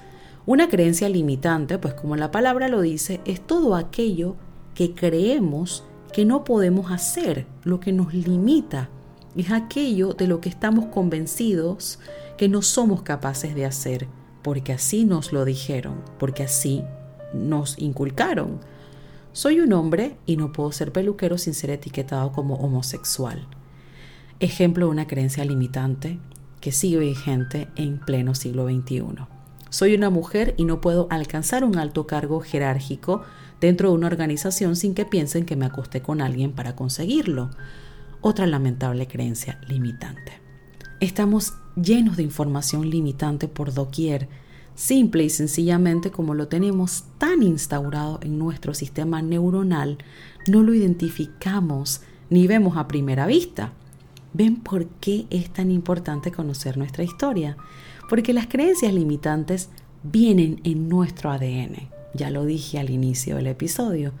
Una 0.47 0.67
creencia 0.67 1.07
limitante, 1.09 1.77
pues 1.77 1.93
como 1.93 2.15
la 2.15 2.31
palabra 2.31 2.67
lo 2.67 2.81
dice, 2.81 3.21
es 3.25 3.39
todo 3.41 3.75
aquello 3.75 4.35
que 4.73 4.95
creemos 4.95 5.83
que 6.11 6.25
no 6.25 6.43
podemos 6.43 6.91
hacer, 6.91 7.45
lo 7.63 7.79
que 7.79 7.93
nos 7.93 8.13
limita. 8.13 8.89
Es 9.35 9.51
aquello 9.51 10.13
de 10.13 10.27
lo 10.27 10.41
que 10.41 10.49
estamos 10.49 10.85
convencidos 10.85 11.99
que 12.37 12.49
no 12.49 12.63
somos 12.63 13.03
capaces 13.03 13.53
de 13.53 13.65
hacer, 13.65 14.07
porque 14.41 14.73
así 14.73 15.05
nos 15.05 15.31
lo 15.31 15.45
dijeron, 15.45 16.01
porque 16.17 16.43
así 16.43 16.83
nos 17.33 17.77
inculcaron. 17.77 18.59
Soy 19.33 19.61
un 19.61 19.71
hombre 19.71 20.17
y 20.25 20.35
no 20.35 20.51
puedo 20.51 20.73
ser 20.73 20.91
peluquero 20.91 21.37
sin 21.37 21.53
ser 21.53 21.69
etiquetado 21.69 22.33
como 22.33 22.55
homosexual. 22.55 23.47
Ejemplo 24.41 24.87
de 24.87 24.91
una 24.91 25.07
creencia 25.07 25.45
limitante 25.45 26.19
que 26.59 26.73
sigue 26.73 26.99
vigente 26.99 27.69
en 27.77 27.99
pleno 27.99 28.35
siglo 28.35 28.65
XXI. 28.67 29.03
Soy 29.69 29.95
una 29.95 30.09
mujer 30.09 30.53
y 30.57 30.65
no 30.65 30.81
puedo 30.81 31.07
alcanzar 31.09 31.63
un 31.63 31.77
alto 31.77 32.07
cargo 32.07 32.41
jerárquico 32.41 33.21
dentro 33.61 33.89
de 33.89 33.95
una 33.95 34.07
organización 34.07 34.75
sin 34.75 34.93
que 34.93 35.05
piensen 35.05 35.45
que 35.45 35.55
me 35.55 35.65
acosté 35.65 36.01
con 36.01 36.19
alguien 36.19 36.51
para 36.51 36.75
conseguirlo. 36.75 37.51
Otra 38.19 38.47
lamentable 38.47 39.07
creencia 39.07 39.61
limitante. 39.65 40.33
Estamos 40.99 41.53
llenos 41.81 42.17
de 42.17 42.23
información 42.23 42.89
limitante 42.89 43.47
por 43.47 43.73
doquier 43.73 44.27
simple 44.81 45.23
y 45.23 45.29
sencillamente 45.29 46.09
como 46.09 46.33
lo 46.33 46.47
tenemos 46.47 47.03
tan 47.19 47.43
instaurado 47.43 48.19
en 48.23 48.39
nuestro 48.39 48.73
sistema 48.73 49.21
neuronal, 49.21 49.99
no 50.47 50.63
lo 50.63 50.73
identificamos 50.73 52.01
ni 52.31 52.47
vemos 52.47 52.77
a 52.77 52.87
primera 52.87 53.27
vista. 53.27 53.73
¿Ven 54.33 54.55
por 54.55 54.87
qué 54.87 55.27
es 55.29 55.51
tan 55.51 55.69
importante 55.69 56.31
conocer 56.31 56.77
nuestra 56.77 57.03
historia? 57.03 57.57
Porque 58.09 58.33
las 58.33 58.47
creencias 58.47 58.91
limitantes 58.91 59.69
vienen 60.01 60.59
en 60.63 60.89
nuestro 60.89 61.29
ADN. 61.29 61.89
Ya 62.15 62.31
lo 62.31 62.45
dije 62.45 62.79
al 62.79 62.89
inicio 62.89 63.35
del 63.35 63.47
episodio. 63.47 64.13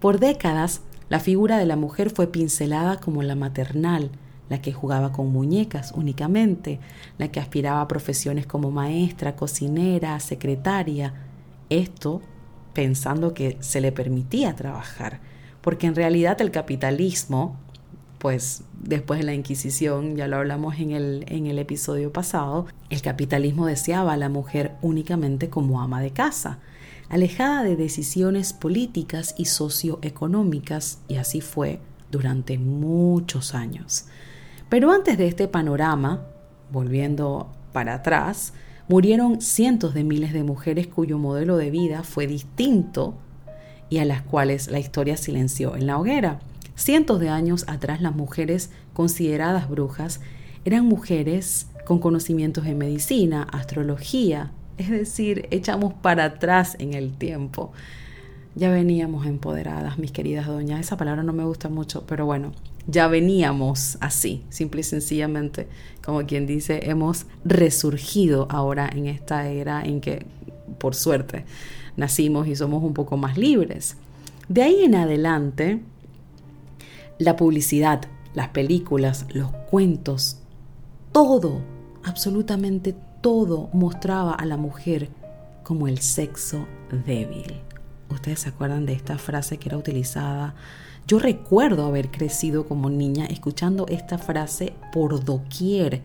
Por 0.00 0.18
décadas, 0.18 0.80
la 1.08 1.20
figura 1.20 1.58
de 1.58 1.66
la 1.66 1.76
mujer 1.76 2.10
fue 2.10 2.26
pincelada 2.26 2.98
como 2.98 3.22
la 3.22 3.36
maternal, 3.36 4.10
la 4.48 4.60
que 4.62 4.72
jugaba 4.72 5.12
con 5.12 5.32
muñecas 5.32 5.92
únicamente, 5.94 6.80
la 7.18 7.28
que 7.28 7.40
aspiraba 7.40 7.80
a 7.80 7.88
profesiones 7.88 8.46
como 8.46 8.70
maestra, 8.70 9.36
cocinera, 9.36 10.18
secretaria. 10.20 11.14
Esto 11.68 12.22
pensando 12.72 13.34
que 13.34 13.56
se 13.60 13.80
le 13.80 13.92
permitía 13.92 14.54
trabajar, 14.54 15.20
porque 15.60 15.86
en 15.86 15.94
realidad 15.94 16.40
el 16.40 16.50
capitalismo, 16.50 17.56
pues 18.18 18.62
después 18.80 19.20
de 19.20 19.26
la 19.26 19.34
Inquisición, 19.34 20.16
ya 20.16 20.28
lo 20.28 20.36
hablamos 20.36 20.78
en 20.78 20.92
el, 20.92 21.24
en 21.28 21.46
el 21.46 21.58
episodio 21.58 22.12
pasado, 22.12 22.66
el 22.90 23.02
capitalismo 23.02 23.66
deseaba 23.66 24.12
a 24.12 24.16
la 24.16 24.28
mujer 24.28 24.76
únicamente 24.80 25.50
como 25.50 25.80
ama 25.80 26.00
de 26.00 26.12
casa, 26.12 26.58
alejada 27.08 27.64
de 27.64 27.76
decisiones 27.76 28.52
políticas 28.52 29.34
y 29.36 29.46
socioeconómicas, 29.46 31.00
y 31.08 31.16
así 31.16 31.40
fue 31.40 31.80
durante 32.10 32.58
muchos 32.58 33.54
años. 33.54 34.06
Pero 34.68 34.92
antes 34.92 35.16
de 35.16 35.28
este 35.28 35.48
panorama, 35.48 36.24
volviendo 36.70 37.48
para 37.72 37.94
atrás, 37.94 38.52
murieron 38.88 39.40
cientos 39.40 39.94
de 39.94 40.04
miles 40.04 40.32
de 40.32 40.42
mujeres 40.42 40.86
cuyo 40.86 41.18
modelo 41.18 41.56
de 41.56 41.70
vida 41.70 42.02
fue 42.02 42.26
distinto 42.26 43.14
y 43.90 43.98
a 43.98 44.04
las 44.04 44.22
cuales 44.22 44.68
la 44.68 44.78
historia 44.78 45.16
silenció 45.16 45.76
en 45.76 45.86
la 45.86 45.98
hoguera. 45.98 46.40
Cientos 46.74 47.18
de 47.20 47.28
años 47.28 47.64
atrás 47.66 48.00
las 48.00 48.14
mujeres 48.14 48.70
consideradas 48.92 49.68
brujas 49.68 50.20
eran 50.64 50.86
mujeres 50.86 51.68
con 51.86 51.98
conocimientos 51.98 52.66
en 52.66 52.78
medicina, 52.78 53.44
astrología, 53.50 54.52
es 54.76 54.90
decir, 54.90 55.48
echamos 55.50 55.94
para 55.94 56.24
atrás 56.24 56.76
en 56.78 56.94
el 56.94 57.16
tiempo. 57.16 57.72
Ya 58.54 58.70
veníamos 58.70 59.26
empoderadas, 59.26 59.98
mis 59.98 60.12
queridas 60.12 60.46
doñas. 60.46 60.80
Esa 60.80 60.96
palabra 60.96 61.22
no 61.22 61.32
me 61.32 61.44
gusta 61.44 61.68
mucho, 61.68 62.04
pero 62.06 62.26
bueno, 62.26 62.52
ya 62.88 63.06
veníamos 63.06 63.98
así, 64.00 64.42
simple 64.48 64.80
y 64.80 64.84
sencillamente, 64.84 65.68
como 66.02 66.24
quien 66.26 66.46
dice, 66.46 66.90
hemos 66.90 67.26
resurgido 67.44 68.48
ahora 68.50 68.90
en 68.90 69.06
esta 69.06 69.46
era 69.46 69.82
en 69.84 70.00
que, 70.00 70.24
por 70.78 70.94
suerte, 70.94 71.44
nacimos 71.96 72.48
y 72.48 72.56
somos 72.56 72.82
un 72.82 72.94
poco 72.94 73.18
más 73.18 73.36
libres. 73.36 73.96
De 74.48 74.62
ahí 74.62 74.84
en 74.84 74.94
adelante, 74.94 75.80
la 77.18 77.36
publicidad, 77.36 78.00
las 78.32 78.48
películas, 78.48 79.26
los 79.34 79.52
cuentos, 79.70 80.38
todo, 81.12 81.60
absolutamente 82.04 82.94
todo 83.20 83.68
mostraba 83.74 84.32
a 84.32 84.46
la 84.46 84.56
mujer 84.56 85.10
como 85.62 85.88
el 85.88 85.98
sexo 85.98 86.66
débil. 87.04 87.60
Ustedes 88.08 88.40
se 88.40 88.48
acuerdan 88.48 88.86
de 88.86 88.94
esta 88.94 89.18
frase 89.18 89.58
que 89.58 89.68
era 89.68 89.76
utilizada 89.76 90.54
yo 91.08 91.18
recuerdo 91.18 91.86
haber 91.86 92.10
crecido 92.10 92.68
como 92.68 92.90
niña 92.90 93.24
escuchando 93.24 93.86
esta 93.88 94.18
frase 94.18 94.74
por 94.92 95.24
doquier, 95.24 96.02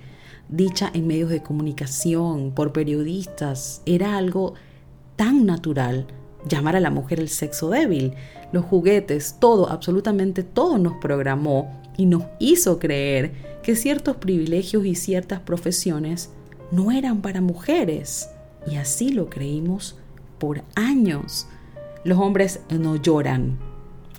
dicha 0.48 0.90
en 0.94 1.08
medios 1.08 1.30
de 1.30 1.44
comunicación, 1.44 2.52
por 2.52 2.72
periodistas. 2.72 3.82
Era 3.86 4.16
algo 4.16 4.54
tan 5.18 5.46
natural 5.46 6.08
llamar 6.48 6.78
a 6.78 6.80
la 6.80 6.90
mujer 6.90 7.20
el 7.20 7.28
sexo 7.28 7.70
débil. 7.70 8.14
Los 8.54 8.64
juguetes, 8.64 9.36
todo, 9.42 9.70
absolutamente 9.70 10.42
todo 10.42 10.78
nos 10.78 10.94
programó 10.94 11.82
y 11.98 12.06
nos 12.06 12.24
hizo 12.40 12.80
creer 12.80 13.60
que 13.62 13.76
ciertos 13.76 14.16
privilegios 14.16 14.86
y 14.86 14.96
ciertas 14.96 15.42
profesiones 15.42 16.32
no 16.72 16.94
eran 16.94 17.22
para 17.22 17.42
mujeres. 17.42 18.30
Y 18.66 18.78
así 18.78 19.10
lo 19.10 19.30
creímos 19.30 19.98
por 20.38 20.64
años. 20.76 21.46
Los 22.06 22.20
hombres 22.20 22.62
no 22.70 22.96
lloran, 22.96 23.60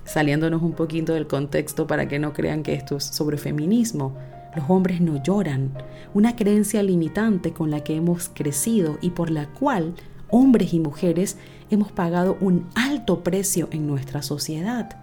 saliéndonos 0.04 0.62
un 0.62 0.72
poquito 0.72 1.14
del 1.14 1.26
contexto 1.26 1.86
para 1.86 2.08
que 2.08 2.18
no 2.18 2.32
crean 2.32 2.62
que 2.62 2.74
esto 2.74 2.96
es 2.96 3.04
sobre 3.04 3.38
feminismo. 3.38 4.16
Los 4.54 4.68
hombres 4.68 5.00
no 5.00 5.22
lloran, 5.22 5.72
una 6.12 6.36
creencia 6.36 6.82
limitante 6.82 7.52
con 7.52 7.70
la 7.70 7.80
que 7.80 7.96
hemos 7.96 8.28
crecido 8.28 8.98
y 9.00 9.10
por 9.10 9.30
la 9.30 9.46
cual 9.48 9.94
hombres 10.30 10.72
y 10.74 10.80
mujeres 10.80 11.36
hemos 11.70 11.92
pagado 11.92 12.36
un 12.40 12.68
alto 12.74 13.22
precio 13.24 13.68
en 13.72 13.86
nuestra 13.86 14.22
sociedad. 14.22 14.96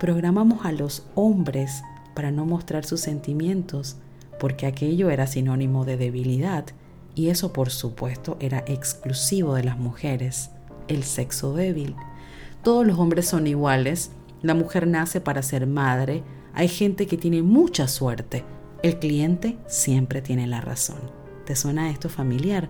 Programamos 0.00 0.64
a 0.64 0.72
los 0.72 1.06
hombres 1.14 1.82
para 2.14 2.30
no 2.30 2.46
mostrar 2.46 2.84
sus 2.84 3.00
sentimientos, 3.00 3.96
porque 4.38 4.66
aquello 4.66 5.10
era 5.10 5.26
sinónimo 5.26 5.84
de 5.84 5.96
debilidad, 5.96 6.64
y 7.14 7.28
eso 7.28 7.52
por 7.52 7.70
supuesto 7.70 8.36
era 8.40 8.64
exclusivo 8.66 9.54
de 9.54 9.64
las 9.64 9.78
mujeres, 9.78 10.50
el 10.88 11.02
sexo 11.02 11.54
débil. 11.54 11.94
Todos 12.62 12.86
los 12.86 12.98
hombres 12.98 13.26
son 13.26 13.46
iguales 13.46 14.10
la 14.42 14.54
mujer 14.54 14.86
nace 14.86 15.20
para 15.20 15.42
ser 15.42 15.66
madre. 15.66 16.22
Hay 16.54 16.68
gente 16.68 17.06
que 17.06 17.16
tiene 17.16 17.42
mucha 17.42 17.88
suerte. 17.88 18.44
El 18.82 18.98
cliente 18.98 19.56
siempre 19.66 20.22
tiene 20.22 20.46
la 20.46 20.60
razón. 20.60 21.00
¿Te 21.44 21.56
suena 21.56 21.90
esto 21.90 22.08
familiar? 22.08 22.68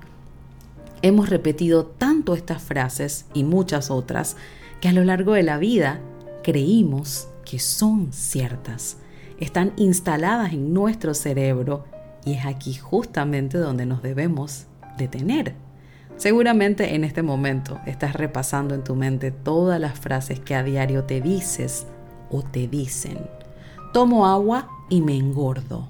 Hemos 1.03 1.29
repetido 1.29 1.87
tanto 1.87 2.35
estas 2.35 2.63
frases 2.63 3.27
y 3.35 3.45
muchas 3.45 3.91
otras 3.91 4.37
que 4.81 4.89
a 4.89 4.93
lo 4.93 5.05
largo 5.05 5.33
de 5.33 5.43
la 5.43 5.59
vida 5.59 6.01
creímos 6.43 7.29
que 7.45 7.59
son 7.59 8.13
ciertas. 8.13 8.99
Están 9.39 9.73
instaladas 9.77 10.53
en 10.53 10.73
nuestro 10.73 11.15
cerebro 11.15 11.85
y 12.25 12.35
es 12.35 12.47
aquí 12.47 12.75
justamente 12.75 13.59
donde 13.59 13.87
nos 13.87 14.03
debemos 14.03 14.67
detener. 14.99 15.66
Seguramente 16.17 16.95
en 16.95 17.05
este 17.05 17.23
momento 17.23 17.79
estás 17.85 18.15
repasando 18.15 18.75
en 18.75 18.83
tu 18.83 18.95
mente 18.95 19.31
todas 19.31 19.79
las 19.79 19.99
frases 19.99 20.41
que 20.41 20.55
a 20.55 20.63
diario 20.63 21.05
te 21.05 21.21
dices 21.21 21.87
o 22.31 22.43
te 22.43 22.69
dicen. 22.69 23.19
Tomo 23.93 24.27
agua 24.27 24.69
y 24.89 25.03
me 25.03 25.15
engordo. 25.15 25.89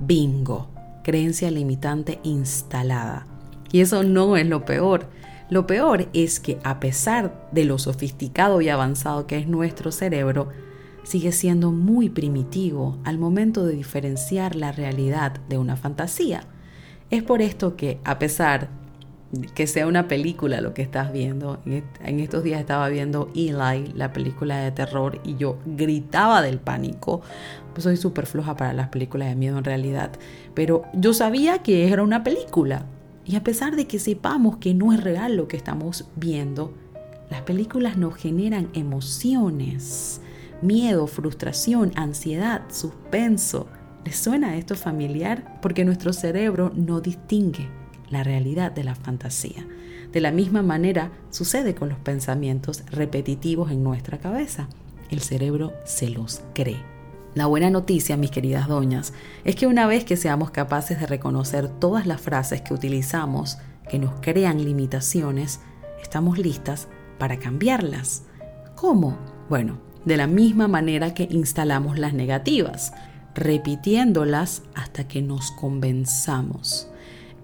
Bingo, 0.00 0.68
creencia 1.04 1.50
limitante 1.50 2.18
instalada. 2.22 3.26
Y 3.72 3.80
eso 3.80 4.02
no 4.04 4.38
es 4.38 4.46
lo 4.46 4.64
peor. 4.64 5.06
Lo 5.50 5.66
peor 5.66 6.08
es 6.14 6.40
que 6.40 6.58
a 6.64 6.80
pesar 6.80 7.48
de 7.52 7.64
lo 7.64 7.78
sofisticado 7.78 8.62
y 8.62 8.70
avanzado 8.70 9.26
que 9.26 9.36
es 9.36 9.46
nuestro 9.46 9.92
cerebro, 9.92 10.48
sigue 11.02 11.30
siendo 11.30 11.72
muy 11.72 12.08
primitivo 12.08 12.98
al 13.04 13.18
momento 13.18 13.66
de 13.66 13.74
diferenciar 13.74 14.56
la 14.56 14.72
realidad 14.72 15.40
de 15.48 15.58
una 15.58 15.76
fantasía. 15.76 16.44
Es 17.10 17.22
por 17.22 17.42
esto 17.42 17.76
que, 17.76 18.00
a 18.02 18.18
pesar 18.18 18.68
que 19.54 19.66
sea 19.66 19.86
una 19.86 20.06
película 20.08 20.60
lo 20.60 20.72
que 20.72 20.82
estás 20.82 21.12
viendo. 21.12 21.60
En 21.64 22.20
estos 22.20 22.44
días 22.44 22.60
estaba 22.60 22.88
viendo 22.88 23.30
Eli, 23.34 23.92
la 23.94 24.12
película 24.12 24.58
de 24.58 24.70
terror, 24.70 25.20
y 25.24 25.36
yo 25.36 25.58
gritaba 25.66 26.42
del 26.42 26.58
pánico. 26.58 27.22
Pues 27.72 27.84
soy 27.84 27.96
súper 27.96 28.26
floja 28.26 28.56
para 28.56 28.72
las 28.72 28.88
películas 28.88 29.28
de 29.28 29.34
miedo 29.34 29.58
en 29.58 29.64
realidad. 29.64 30.12
Pero 30.54 30.84
yo 30.94 31.12
sabía 31.12 31.58
que 31.58 31.88
era 31.88 32.02
una 32.02 32.22
película. 32.22 32.86
Y 33.24 33.34
a 33.36 33.42
pesar 33.42 33.74
de 33.74 33.86
que 33.86 33.98
sepamos 33.98 34.58
que 34.58 34.72
no 34.72 34.92
es 34.92 35.02
real 35.02 35.36
lo 35.36 35.48
que 35.48 35.56
estamos 35.56 36.08
viendo, 36.14 36.72
las 37.28 37.42
películas 37.42 37.96
nos 37.96 38.14
generan 38.14 38.68
emociones, 38.72 40.20
miedo, 40.62 41.08
frustración, 41.08 41.90
ansiedad, 41.96 42.62
suspenso. 42.70 43.66
¿Les 44.04 44.16
suena 44.16 44.56
esto 44.56 44.76
familiar? 44.76 45.58
Porque 45.60 45.84
nuestro 45.84 46.12
cerebro 46.12 46.70
no 46.76 47.00
distingue 47.00 47.68
la 48.08 48.22
realidad 48.22 48.72
de 48.72 48.84
la 48.84 48.94
fantasía. 48.94 49.66
De 50.12 50.20
la 50.20 50.30
misma 50.30 50.62
manera 50.62 51.10
sucede 51.30 51.74
con 51.74 51.88
los 51.88 51.98
pensamientos 51.98 52.84
repetitivos 52.90 53.70
en 53.70 53.82
nuestra 53.82 54.18
cabeza. 54.18 54.68
El 55.10 55.20
cerebro 55.20 55.72
se 55.84 56.08
los 56.08 56.42
cree. 56.54 56.82
La 57.34 57.46
buena 57.46 57.68
noticia, 57.68 58.16
mis 58.16 58.30
queridas 58.30 58.66
doñas, 58.66 59.12
es 59.44 59.56
que 59.56 59.66
una 59.66 59.86
vez 59.86 60.04
que 60.04 60.16
seamos 60.16 60.50
capaces 60.50 60.98
de 60.98 61.06
reconocer 61.06 61.68
todas 61.68 62.06
las 62.06 62.20
frases 62.20 62.62
que 62.62 62.72
utilizamos 62.72 63.58
que 63.90 63.98
nos 63.98 64.14
crean 64.20 64.64
limitaciones, 64.64 65.60
estamos 66.02 66.38
listas 66.38 66.88
para 67.18 67.38
cambiarlas. 67.38 68.22
¿Cómo? 68.74 69.18
Bueno, 69.48 69.78
de 70.04 70.16
la 70.16 70.26
misma 70.26 70.66
manera 70.66 71.14
que 71.14 71.28
instalamos 71.30 71.98
las 71.98 72.14
negativas, 72.14 72.92
repitiéndolas 73.34 74.62
hasta 74.74 75.06
que 75.06 75.20
nos 75.20 75.50
convenzamos. 75.50 76.88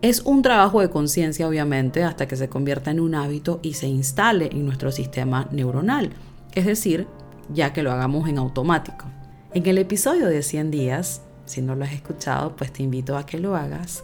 Es 0.03 0.23
un 0.23 0.43
trabajo 0.43 0.81
de 0.81 0.91
conciencia, 0.91 1.47
obviamente, 1.47 2.03
hasta 2.03 2.27
que 2.27 2.35
se 2.35 2.49
convierta 2.49 2.91
en 2.91 2.99
un 2.99 3.15
hábito 3.15 3.61
y 3.63 3.75
se 3.75 3.87
instale 3.87 4.51
en 4.51 4.67
nuestro 4.67 4.91
sistema 4.91 5.47
neuronal, 5.53 6.11
es 6.57 6.67
decir, 6.67 7.07
ya 7.55 7.73
que 7.73 7.85
lo 7.85 7.93
hagamos 7.93 8.29
en 8.29 8.39
automático. 8.39 9.07
En 9.55 9.65
el 9.65 9.79
episodio 9.79 10.27
de 10.27 10.43
100 10.43 10.73
días, 10.73 11.23
si 11.45 11.63
no 11.63 11.77
lo 11.77 11.85
has 11.85 11.93
escuchado, 11.93 12.57
pues 12.57 12.73
te 12.73 12.83
invito 12.83 13.17
a 13.17 13.27
que 13.27 13.39
lo 13.39 13.55
hagas, 13.55 14.03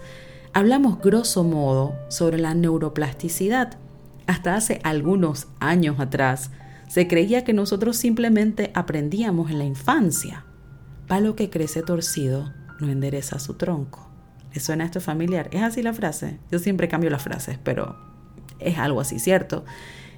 hablamos 0.53 1.01
grosso 1.01 1.43
modo 1.43 1.97
sobre 2.09 2.39
la 2.39 2.55
neuroplasticidad. 2.55 3.77
Hasta 4.29 4.55
hace 4.55 4.81
algunos 4.85 5.49
años 5.59 5.99
atrás, 5.99 6.53
se 6.89 7.09
creía 7.09 7.43
que 7.43 7.55
nosotros 7.55 7.97
simplemente 7.97 8.71
aprendíamos 8.73 9.51
en 9.51 9.59
la 9.59 9.65
infancia. 9.65 10.45
Palo 11.09 11.35
que 11.35 11.51
crece 11.51 11.83
torcido 11.83 12.53
no 12.79 12.89
endereza 12.89 13.41
su 13.41 13.55
tronco. 13.55 14.08
¿Le 14.59 14.64
suena 14.64 14.85
esto 14.85 15.01
familiar? 15.01 15.49
¿Es 15.53 15.62
así 15.62 15.83
la 15.83 15.92
frase? 15.92 16.40
Yo 16.51 16.59
siempre 16.59 16.88
cambio 16.88 17.11
las 17.11 17.23
frases, 17.23 17.61
pero 17.62 17.94
es 18.59 18.77
algo 18.77 19.01
así, 19.01 19.21
¿cierto? 19.21 19.64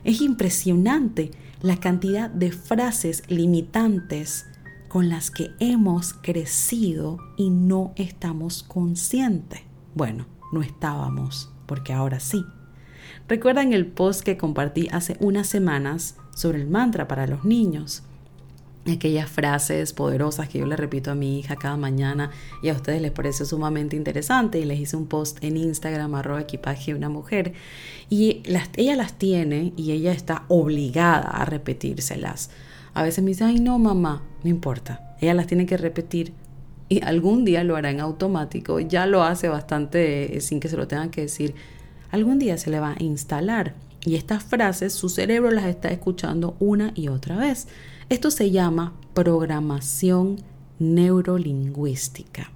Es 0.03 0.23
impresionante 0.23 1.31
la 1.61 1.77
cantidad 1.77 2.31
de 2.31 2.51
frases 2.51 3.23
limitantes 3.29 4.47
con 4.89 5.11
las 5.11 5.31
que 5.31 5.51
hemos 5.61 6.15
crecido 6.15 7.19
y 7.37 7.51
no 7.51 7.93
estamos 7.97 8.63
conscientes. 8.63 9.61
Bueno, 9.95 10.25
no 10.53 10.63
estábamos, 10.63 11.53
porque 11.67 11.93
ahora 11.93 12.19
sí. 12.19 12.43
¿Recuerdan 13.29 13.75
el 13.75 13.89
post 13.89 14.23
que 14.23 14.39
compartí 14.39 14.89
hace 14.91 15.19
unas 15.21 15.49
semanas 15.49 16.17
sobre 16.35 16.63
el 16.63 16.67
mantra 16.67 17.07
para 17.09 17.27
los 17.27 17.45
niños? 17.45 18.05
Aquellas 18.87 19.29
frases 19.29 19.93
poderosas 19.93 20.49
que 20.49 20.59
yo 20.59 20.67
le 20.67 20.77
repito 20.77 21.11
a 21.11 21.15
mi 21.15 21.39
hija 21.39 21.57
cada 21.57 21.77
mañana 21.77 22.31
y 22.63 22.71
a 22.71 22.73
ustedes 22.73 23.03
les 23.03 23.11
parece 23.11 23.45
sumamente 23.45 23.97
interesante 23.97 24.59
y 24.59 24.65
les 24.65 24.81
hice 24.81 24.97
un 24.97 25.07
post 25.07 25.43
en 25.45 25.57
Instagram 25.57 26.15
arroba 26.15 26.41
equipaje 26.41 26.95
una 26.95 27.09
mujer 27.09 27.53
y 28.09 28.43
las, 28.47 28.71
ella 28.77 28.97
las 28.97 29.15
tiene 29.15 29.73
y 29.77 29.93
ella 29.93 30.13
está 30.13 30.45
obligada 30.49 31.29
a 31.29 31.45
repetírselas. 31.45 32.51
A 32.95 33.03
veces 33.03 33.23
me 33.23 33.31
dice, 33.31 33.45
ay 33.45 33.61
no 33.61 33.79
mamá, 33.79 34.23
no 34.43 34.51
importa, 34.51 35.15
ella 35.21 35.35
las 35.35 35.47
tiene 35.47 35.67
que 35.67 35.77
repetir 35.77 36.33
y 36.89 37.05
algún 37.05 37.45
día 37.45 37.63
lo 37.63 37.77
hará 37.77 37.91
en 37.91 38.01
automático, 38.01 38.81
ya 38.81 39.07
lo 39.07 39.23
hace 39.23 39.49
bastante 39.49 40.37
eh, 40.37 40.41
sin 40.41 40.59
que 40.59 40.69
se 40.69 40.77
lo 40.77 40.89
tengan 40.89 41.11
que 41.11 41.23
decir, 41.23 41.55
algún 42.11 42.39
día 42.39 42.59
se 42.59 42.71
le 42.71 42.81
va 42.81 42.97
a 42.99 43.03
instalar 43.03 43.75
y 44.05 44.17
estas 44.17 44.43
frases 44.43 44.93
su 44.93 45.09
cerebro 45.09 45.51
las 45.51 45.67
está 45.67 45.89
escuchando 45.89 46.57
una 46.59 46.93
y 46.95 47.09
otra 47.09 47.37
vez. 47.37 47.69
Esto 48.09 48.31
se 48.31 48.51
llama 48.51 48.95
programación 49.15 50.37
neurolingüística 50.79 52.51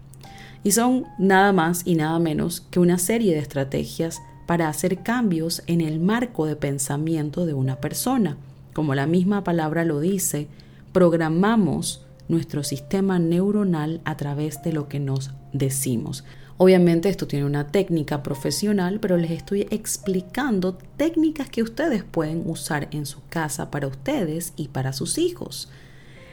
y 0.63 0.73
son 0.73 1.05
nada 1.19 1.53
más 1.53 1.83
y 1.85 1.95
nada 1.95 2.19
menos 2.19 2.63
que 2.63 2.81
una 2.81 2.99
serie 2.99 3.35
de 3.35 3.41
estrategias 3.41 4.23
para 4.47 4.69
hacer 4.69 5.03
cambios 5.03 5.63
en 5.67 5.81
el 5.81 6.01
marco 6.01 6.47
de 6.47 6.57
pensamiento 6.57 7.47
de 7.47 7.55
una 7.55 7.77
persona. 7.77 8.37
Como 8.73 8.95
la 8.95 9.07
misma 9.07 9.45
palabra 9.45 9.85
lo 9.85 10.01
dice, 10.01 10.49
programamos 10.93 12.07
nuestro 12.29 12.63
sistema 12.63 13.19
neuronal 13.19 14.01
a 14.05 14.17
través 14.17 14.63
de 14.63 14.73
lo 14.73 14.89
que 14.89 15.01
nos 15.01 15.33
decimos. 15.53 16.25
Obviamente 16.57 17.09
esto 17.09 17.27
tiene 17.27 17.47
una 17.47 17.67
técnica 17.67 18.23
profesional, 18.23 19.01
pero 19.01 19.17
les 19.17 19.33
estoy 19.33 19.63
explicando 19.71 20.75
técnicas 20.97 21.51
que 21.51 21.63
ustedes 21.65 22.05
pueden 22.05 22.43
usar 22.47 22.89
en 22.93 23.07
su 23.07 23.21
casa 23.29 23.71
para 23.73 23.89
ustedes 23.89 24.53
y 24.57 24.69
para 24.69 24.93
sus 24.93 25.19
hijos. 25.19 25.69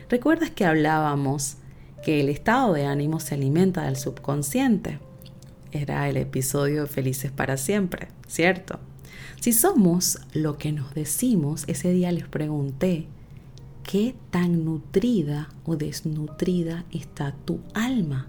¿Recuerdas 0.10 0.52
que 0.52 0.66
hablábamos 0.66 1.58
que 2.04 2.20
el 2.20 2.30
estado 2.30 2.74
de 2.74 2.86
ánimo 2.86 3.20
se 3.20 3.34
alimenta 3.34 3.86
del 3.86 3.96
subconsciente? 3.96 5.00
Era 5.72 6.08
el 6.08 6.18
episodio 6.18 6.82
de 6.82 6.88
Felices 6.88 7.32
para 7.32 7.58
siempre, 7.58 8.10
¿cierto? 8.28 8.80
Si 9.40 9.54
somos 9.54 10.20
lo 10.34 10.60
que 10.60 10.72
nos 10.72 10.94
decimos, 10.94 11.64
ese 11.66 11.92
día 11.92 12.12
les 12.12 12.28
pregunté, 12.28 13.08
¿qué 13.84 14.14
tan 14.30 14.66
nutrida 14.66 15.50
o 15.66 15.78
desnutrida 15.78 16.86
está 16.92 17.34
tu 17.46 17.60
alma? 17.74 18.28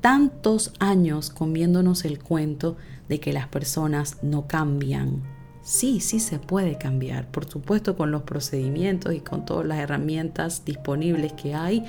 Tantos 0.00 0.72
años 0.78 1.30
comiéndonos 1.30 2.04
el 2.04 2.22
cuento 2.22 2.76
de 3.08 3.20
que 3.20 3.32
las 3.32 3.48
personas 3.48 4.18
no 4.22 4.46
cambian. 4.46 5.22
Sí, 5.62 6.00
sí 6.00 6.20
se 6.20 6.38
puede 6.38 6.78
cambiar, 6.78 7.30
por 7.30 7.44
supuesto 7.44 7.96
con 7.96 8.10
los 8.10 8.22
procedimientos 8.22 9.14
y 9.14 9.20
con 9.20 9.44
todas 9.44 9.66
las 9.66 9.78
herramientas 9.78 10.64
disponibles 10.64 11.32
que 11.34 11.54
hay 11.54 11.84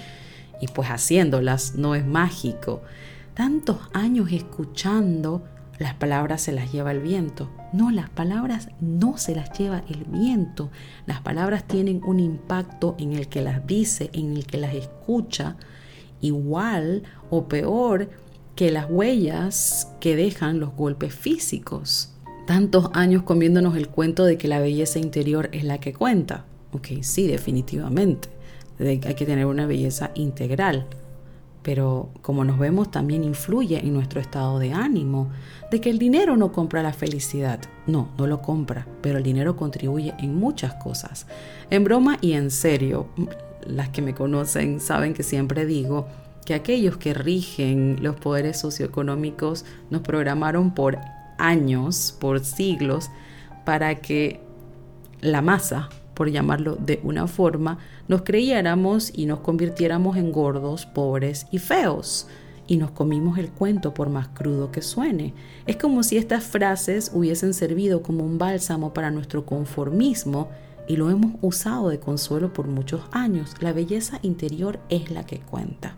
y 0.60 0.67
pues 0.67 0.89
haciéndolas 0.89 1.76
no 1.76 1.95
es 1.95 2.06
mágico. 2.06 2.82
Tantos 3.34 3.78
años 3.93 4.32
escuchando, 4.32 5.43
las 5.80 5.95
palabras 5.95 6.41
se 6.41 6.52
las 6.52 6.71
lleva 6.71 6.91
el 6.91 7.00
viento. 7.00 7.50
No, 7.74 7.89
las 7.89 8.10
palabras 8.10 8.69
no 8.82 9.17
se 9.17 9.34
las 9.34 9.58
lleva 9.58 9.84
el 9.88 10.04
viento. 10.04 10.69
Las 11.06 11.21
palabras 11.21 11.63
tienen 11.65 12.02
un 12.04 12.19
impacto 12.19 12.95
en 13.00 13.13
el 13.13 13.30
que 13.30 13.41
las 13.41 13.65
dice, 13.65 14.10
en 14.13 14.36
el 14.36 14.45
que 14.45 14.58
las 14.58 14.76
escucha 14.76 15.56
igual 16.21 17.04
o 17.32 17.48
peor 17.48 18.10
que 18.56 18.70
las 18.70 18.86
huellas 18.88 19.91
que 20.00 20.15
dejan 20.15 20.60
los 20.60 20.76
golpes 20.76 21.15
físicos. 21.15 22.13
Tantos 22.46 22.91
años 22.94 23.24
comiéndonos 23.24 23.76
el 23.76 23.88
cuento 23.88 24.26
de 24.26 24.38
que 24.38 24.48
la 24.48 24.60
belleza 24.60 25.00
interior 25.00 25.50
es 25.52 25.63
la 25.63 25.80
que 25.80 25.94
cuenta. 25.94 26.46
Ok, 26.74 26.88
sí, 27.02 27.26
definitivamente. 27.26 28.30
hay 28.80 29.00
que 29.00 29.26
tener 29.26 29.46
una 29.46 29.65
belleza 29.65 30.12
integral. 30.13 30.86
Pero 31.63 32.10
como 32.22 32.44
nos 32.44 32.58
vemos 32.58 32.89
también 32.89 33.24
influye 33.24 33.80
en 33.80 33.94
nuestro 33.94 34.20
estado 34.20 34.58
de 34.60 34.74
ánimo, 34.74 35.30
de 35.70 35.80
que 35.80 35.91
el 35.91 36.00
dinero 36.00 36.36
no 36.36 36.52
compra 36.52 36.82
la 36.84 36.91
felicidad. 36.91 37.60
No, 37.88 38.10
no 38.17 38.28
lo 38.28 38.41
compra, 38.41 38.88
pero 39.02 39.20
el 39.20 39.24
dinero 39.24 39.56
contribuye 39.56 40.13
en 40.20 40.36
muchas 40.36 40.74
cosas. 40.76 41.28
En 41.70 41.84
broma 41.84 42.17
y 42.20 42.34
en 42.34 42.50
serio, 42.50 43.08
las 43.65 43.89
que 43.89 44.02
me 44.02 44.15
conocen 44.15 44.80
saben 44.80 45.13
que 45.13 45.24
siempre 45.24 45.65
digo 45.65 46.08
que 46.45 46.54
aquellos 46.54 46.97
que 46.97 47.13
rigen 47.13 47.97
los 48.01 48.15
poderes 48.15 48.60
socioeconómicos 48.60 49.65
nos 49.89 50.01
programaron 50.01 50.73
por 50.73 50.97
años, 51.38 52.15
por 52.19 52.43
siglos, 52.43 53.10
para 53.65 53.95
que 53.95 54.39
la 55.21 55.41
masa, 55.41 55.89
por 56.13 56.30
llamarlo 56.30 56.75
de 56.75 56.99
una 57.04 57.27
forma, 57.27 57.77
nos 58.08 58.23
creyéramos 58.23 59.12
y 59.15 59.25
nos 59.25 59.39
convirtiéramos 59.39 60.17
en 60.17 60.32
gordos, 60.32 60.86
pobres 60.86 61.47
y 61.51 61.60
feos. 61.60 62.27
Y 62.67 62.77
nos 62.77 62.91
comimos 62.91 63.38
el 63.38 63.49
cuento 63.49 63.93
por 63.93 64.10
más 64.10 64.30
crudo 64.30 64.71
que 64.71 64.82
suene. 64.82 65.34
Es 65.67 65.75
como 65.75 66.04
si 66.04 66.17
estas 66.17 66.43
frases 66.43 67.12
hubiesen 67.13 67.54
servido 67.54 68.01
como 68.01 68.23
un 68.23 68.38
bálsamo 68.38 68.93
para 68.93 69.12
nuestro 69.12 69.45
conformismo 69.45 70.49
y 70.88 70.95
lo 70.95 71.10
hemos 71.10 71.34
usado 71.41 71.89
de 71.89 71.99
consuelo 71.99 72.54
por 72.54 72.67
muchos 72.67 73.01
años. 73.12 73.56
La 73.60 73.73
belleza 73.73 74.19
interior 74.21 74.80
es 74.89 75.12
la 75.12 75.25
que 75.25 75.39
cuenta. 75.39 75.95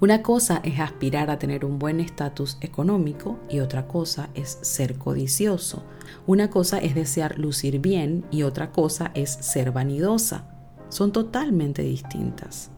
Una 0.00 0.22
cosa 0.22 0.62
es 0.64 0.80
aspirar 0.80 1.30
a 1.30 1.38
tener 1.38 1.66
un 1.66 1.78
buen 1.78 2.00
estatus 2.00 2.56
económico 2.62 3.38
y 3.50 3.60
otra 3.60 3.86
cosa 3.86 4.30
es 4.34 4.58
ser 4.62 4.96
codicioso. 4.96 5.82
Una 6.26 6.48
cosa 6.48 6.78
es 6.78 6.94
desear 6.94 7.38
lucir 7.38 7.80
bien 7.80 8.24
y 8.30 8.44
otra 8.44 8.72
cosa 8.72 9.10
es 9.12 9.30
ser 9.30 9.72
vanidosa. 9.72 10.44
Son 10.88 11.12
totalmente 11.12 11.82
distintas. 11.82 12.70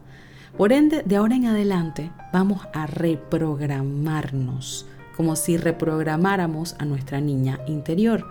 Por 0.56 0.72
ende, 0.72 1.04
de 1.04 1.14
ahora 1.14 1.36
en 1.36 1.46
adelante 1.46 2.10
vamos 2.32 2.62
a 2.74 2.88
reprogramarnos, 2.88 4.86
como 5.16 5.36
si 5.36 5.56
reprogramáramos 5.56 6.74
a 6.80 6.84
nuestra 6.84 7.20
niña 7.20 7.60
interior. 7.68 8.26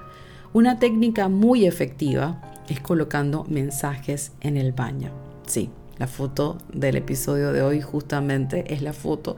Una 0.52 0.80
técnica 0.80 1.30
muy 1.30 1.66
efectiva 1.66 2.42
es 2.68 2.82
colocando 2.82 3.46
mensajes 3.48 4.34
en 4.42 4.58
el 4.58 4.74
baño. 4.74 5.12
Sí, 5.48 5.70
la 6.02 6.08
foto 6.08 6.58
del 6.74 6.96
episodio 6.96 7.54
de 7.54 7.62
hoy 7.62 7.80
justamente 7.80 8.74
es 8.74 8.82
la 8.82 8.92
foto 8.92 9.38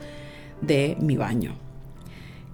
de 0.62 0.96
mi 1.02 1.18
baño. 1.18 1.56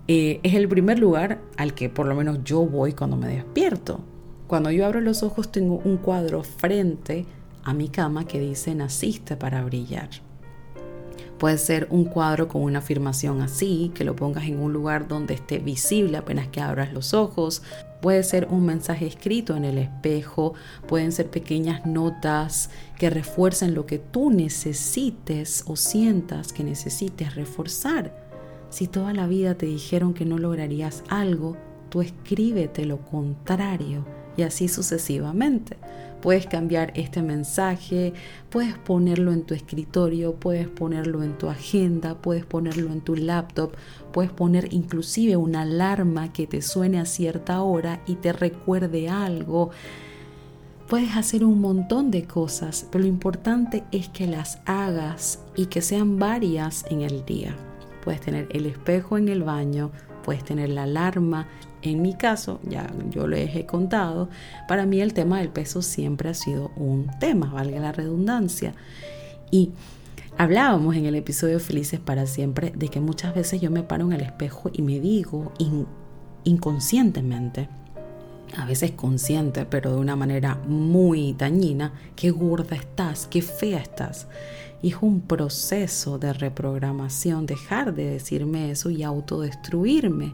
Eh, 0.07 0.39
es 0.41 0.55
el 0.55 0.67
primer 0.67 0.97
lugar 0.97 1.39
al 1.57 1.75
que 1.75 1.89
por 1.89 2.07
lo 2.07 2.15
menos 2.15 2.39
yo 2.43 2.65
voy 2.65 2.93
cuando 2.93 3.17
me 3.17 3.27
despierto. 3.27 3.99
Cuando 4.47 4.71
yo 4.71 4.87
abro 4.87 4.99
los 4.99 5.21
ojos 5.21 5.51
tengo 5.51 5.79
un 5.85 5.97
cuadro 5.97 6.41
frente 6.41 7.27
a 7.63 7.75
mi 7.75 7.87
cama 7.89 8.25
que 8.25 8.39
dice 8.39 8.73
naciste 8.73 9.35
para 9.35 9.63
brillar. 9.63 10.09
Puede 11.37 11.59
ser 11.59 11.87
un 11.91 12.05
cuadro 12.05 12.47
con 12.47 12.63
una 12.63 12.79
afirmación 12.79 13.43
así, 13.43 13.91
que 13.93 14.05
lo 14.05 14.15
pongas 14.15 14.45
en 14.45 14.59
un 14.59 14.73
lugar 14.73 15.07
donde 15.07 15.35
esté 15.35 15.59
visible 15.59 16.17
apenas 16.17 16.47
que 16.47 16.61
abras 16.61 16.91
los 16.93 17.13
ojos. 17.13 17.61
Puede 18.01 18.23
ser 18.23 18.47
un 18.49 18.65
mensaje 18.65 19.07
escrito 19.07 19.57
en 19.57 19.65
el 19.65 19.77
espejo, 19.77 20.53
pueden 20.87 21.11
ser 21.11 21.29
pequeñas 21.29 21.85
notas 21.85 22.69
que 22.97 23.09
refuercen 23.09 23.73
lo 23.73 23.85
que 23.85 23.99
tú 23.99 24.31
necesites 24.31 25.63
o 25.67 25.75
sientas 25.75 26.53
que 26.53 26.63
necesites 26.63 27.35
reforzar. 27.35 28.29
Si 28.69 28.87
toda 28.87 29.13
la 29.13 29.27
vida 29.27 29.55
te 29.55 29.65
dijeron 29.65 30.13
que 30.13 30.25
no 30.25 30.37
lograrías 30.37 31.03
algo, 31.09 31.57
tú 31.89 32.01
escríbete 32.01 32.85
lo 32.85 32.99
contrario 32.99 34.05
y 34.37 34.43
así 34.43 34.69
sucesivamente. 34.69 35.77
Puedes 36.21 36.47
cambiar 36.47 36.91
este 36.95 37.21
mensaje, 37.21 38.13
puedes 38.49 38.77
ponerlo 38.77 39.31
en 39.31 39.43
tu 39.43 39.53
escritorio, 39.53 40.35
puedes 40.35 40.67
ponerlo 40.67 41.23
en 41.23 41.37
tu 41.37 41.47
agenda, 41.47 42.15
puedes 42.15 42.45
ponerlo 42.45 42.91
en 42.91 42.99
tu 42.99 43.15
laptop, 43.15 43.71
puedes 44.11 44.31
poner 44.31 44.73
inclusive 44.73 45.37
una 45.37 45.61
alarma 45.61 46.33
que 46.33 46.45
te 46.45 46.61
suene 46.61 46.99
a 46.99 47.05
cierta 47.05 47.61
hora 47.61 48.01
y 48.05 48.15
te 48.15 48.33
recuerde 48.33 49.07
algo. 49.07 49.71
Puedes 50.89 51.15
hacer 51.15 51.45
un 51.45 51.61
montón 51.61 52.11
de 52.11 52.23
cosas, 52.23 52.85
pero 52.91 53.03
lo 53.03 53.07
importante 53.07 53.83
es 53.91 54.09
que 54.09 54.27
las 54.27 54.59
hagas 54.65 55.39
y 55.55 55.67
que 55.67 55.81
sean 55.81 56.19
varias 56.19 56.83
en 56.89 57.01
el 57.01 57.23
día. 57.25 57.55
Puedes 58.03 58.19
tener 58.21 58.49
el 58.51 58.65
espejo 58.65 59.17
en 59.17 59.29
el 59.29 59.43
baño, 59.43 59.91
puedes 60.23 60.43
tener 60.43 60.69
la 60.69 60.83
alarma. 60.83 61.47
En 61.81 62.01
mi 62.01 62.13
caso, 62.13 62.59
ya 62.67 62.91
yo 63.09 63.27
les 63.27 63.55
he 63.55 63.65
contado, 63.65 64.29
para 64.67 64.85
mí 64.85 64.99
el 64.99 65.13
tema 65.13 65.39
del 65.39 65.49
peso 65.49 65.81
siempre 65.81 66.29
ha 66.29 66.33
sido 66.33 66.71
un 66.75 67.09
tema, 67.19 67.47
valga 67.53 67.79
la 67.79 67.91
redundancia. 67.91 68.73
Y 69.49 69.71
hablábamos 70.37 70.95
en 70.95 71.05
el 71.05 71.15
episodio 71.15 71.59
Felices 71.59 71.99
para 71.99 72.25
siempre 72.25 72.73
de 72.75 72.89
que 72.89 72.99
muchas 72.99 73.33
veces 73.33 73.61
yo 73.61 73.71
me 73.71 73.83
paro 73.83 74.05
en 74.05 74.13
el 74.13 74.21
espejo 74.21 74.69
y 74.73 74.81
me 74.81 74.99
digo 74.99 75.53
inconscientemente, 76.43 77.69
a 78.57 78.65
veces 78.65 78.91
consciente, 78.91 79.65
pero 79.65 79.91
de 79.91 79.97
una 79.97 80.15
manera 80.15 80.55
muy 80.67 81.33
dañina, 81.33 81.93
qué 82.15 82.31
gorda 82.31 82.75
estás, 82.75 83.27
qué 83.27 83.41
fea 83.41 83.79
estás. 83.79 84.27
Y 84.81 84.89
es 84.89 84.97
un 85.01 85.21
proceso 85.21 86.17
de 86.17 86.33
reprogramación, 86.33 87.45
dejar 87.45 87.93
de 87.93 88.05
decirme 88.05 88.71
eso 88.71 88.89
y 88.89 89.03
autodestruirme. 89.03 90.33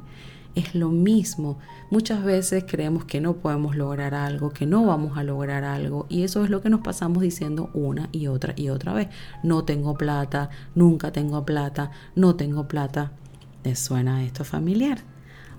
Es 0.55 0.73
lo 0.73 0.89
mismo. 0.89 1.59
Muchas 1.89 2.23
veces 2.23 2.63
creemos 2.65 3.05
que 3.05 3.19
no 3.19 3.35
podemos 3.35 3.75
lograr 3.75 4.13
algo, 4.13 4.51
que 4.51 4.65
no 4.65 4.85
vamos 4.85 5.17
a 5.17 5.23
lograr 5.23 5.65
algo 5.65 6.05
y 6.09 6.23
eso 6.23 6.43
es 6.43 6.49
lo 6.49 6.61
que 6.61 6.69
nos 6.69 6.79
pasamos 6.79 7.21
diciendo 7.21 7.69
una 7.73 8.07
y 8.13 8.27
otra 8.27 8.53
y 8.55 8.69
otra 8.69 8.93
vez. 8.93 9.09
No 9.43 9.65
tengo 9.65 9.95
plata, 9.95 10.49
nunca 10.73 11.11
tengo 11.11 11.45
plata, 11.45 11.91
no 12.15 12.35
tengo 12.35 12.67
plata. 12.67 13.11
¿Les 13.63 13.79
suena 13.79 14.23
esto 14.23 14.45
familiar? 14.45 15.14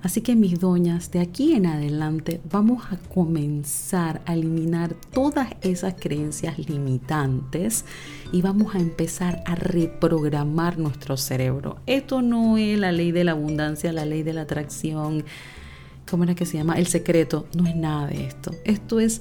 Así 0.06 0.20
que 0.20 0.36
mis 0.36 0.60
doñas, 0.60 1.10
de 1.10 1.18
aquí 1.18 1.54
en 1.54 1.66
adelante 1.66 2.40
vamos 2.48 2.84
a 2.92 2.96
comenzar 3.12 4.22
a 4.24 4.34
eliminar 4.34 4.94
todas 5.12 5.48
esas 5.62 5.94
creencias 5.98 6.60
limitantes 6.60 7.84
y 8.30 8.40
vamos 8.40 8.76
a 8.76 8.78
empezar 8.78 9.42
a 9.46 9.56
reprogramar 9.56 10.78
nuestro 10.78 11.16
cerebro. 11.16 11.78
Esto 11.86 12.22
no 12.22 12.56
es 12.56 12.78
la 12.78 12.92
ley 12.92 13.10
de 13.10 13.24
la 13.24 13.32
abundancia, 13.32 13.92
la 13.92 14.04
ley 14.04 14.22
de 14.22 14.32
la 14.32 14.42
atracción, 14.42 15.24
¿cómo 16.08 16.22
era 16.22 16.36
que 16.36 16.46
se 16.46 16.56
llama? 16.56 16.78
El 16.78 16.86
secreto, 16.86 17.48
no 17.56 17.66
es 17.66 17.74
nada 17.74 18.06
de 18.06 18.28
esto. 18.28 18.52
Esto 18.62 19.00
es 19.00 19.20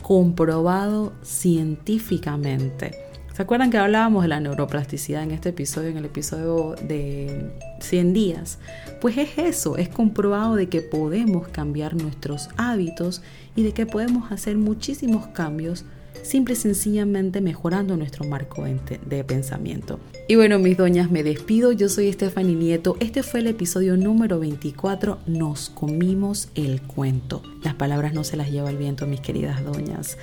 comprobado 0.00 1.12
científicamente. 1.22 3.11
¿Se 3.34 3.40
acuerdan 3.40 3.70
que 3.70 3.78
hablábamos 3.78 4.22
de 4.22 4.28
la 4.28 4.40
neuroplasticidad 4.40 5.22
en 5.22 5.30
este 5.30 5.50
episodio, 5.50 5.88
en 5.88 5.96
el 5.96 6.04
episodio 6.04 6.74
de 6.86 7.50
100 7.80 8.12
días? 8.12 8.58
Pues 9.00 9.16
es 9.16 9.38
eso, 9.38 9.78
es 9.78 9.88
comprobado 9.88 10.54
de 10.54 10.68
que 10.68 10.82
podemos 10.82 11.48
cambiar 11.48 11.94
nuestros 11.94 12.50
hábitos 12.58 13.22
y 13.56 13.62
de 13.62 13.72
que 13.72 13.86
podemos 13.86 14.30
hacer 14.30 14.56
muchísimos 14.58 15.28
cambios 15.28 15.86
simple 16.22 16.54
y 16.54 16.56
sencillamente 16.56 17.40
mejorando 17.40 17.96
nuestro 17.96 18.26
marco 18.26 18.64
de 18.64 19.24
pensamiento. 19.24 19.98
Y 20.28 20.36
bueno, 20.36 20.58
mis 20.58 20.76
doñas, 20.76 21.10
me 21.10 21.22
despido. 21.22 21.72
Yo 21.72 21.88
soy 21.88 22.12
Stephanie 22.12 22.54
Nieto. 22.54 22.96
Este 23.00 23.22
fue 23.22 23.40
el 23.40 23.48
episodio 23.48 23.96
número 23.96 24.38
24. 24.38 25.18
Nos 25.26 25.70
comimos 25.70 26.48
el 26.54 26.82
cuento. 26.82 27.42
Las 27.64 27.74
palabras 27.74 28.12
no 28.12 28.24
se 28.24 28.36
las 28.36 28.50
lleva 28.50 28.70
el 28.70 28.76
viento, 28.76 29.06
mis 29.06 29.20
queridas 29.20 29.64
doñas. 29.64 30.16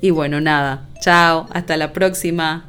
Y 0.00 0.10
bueno, 0.10 0.40
nada. 0.40 0.88
Chao. 1.00 1.46
Hasta 1.52 1.76
la 1.76 1.92
próxima. 1.92 2.64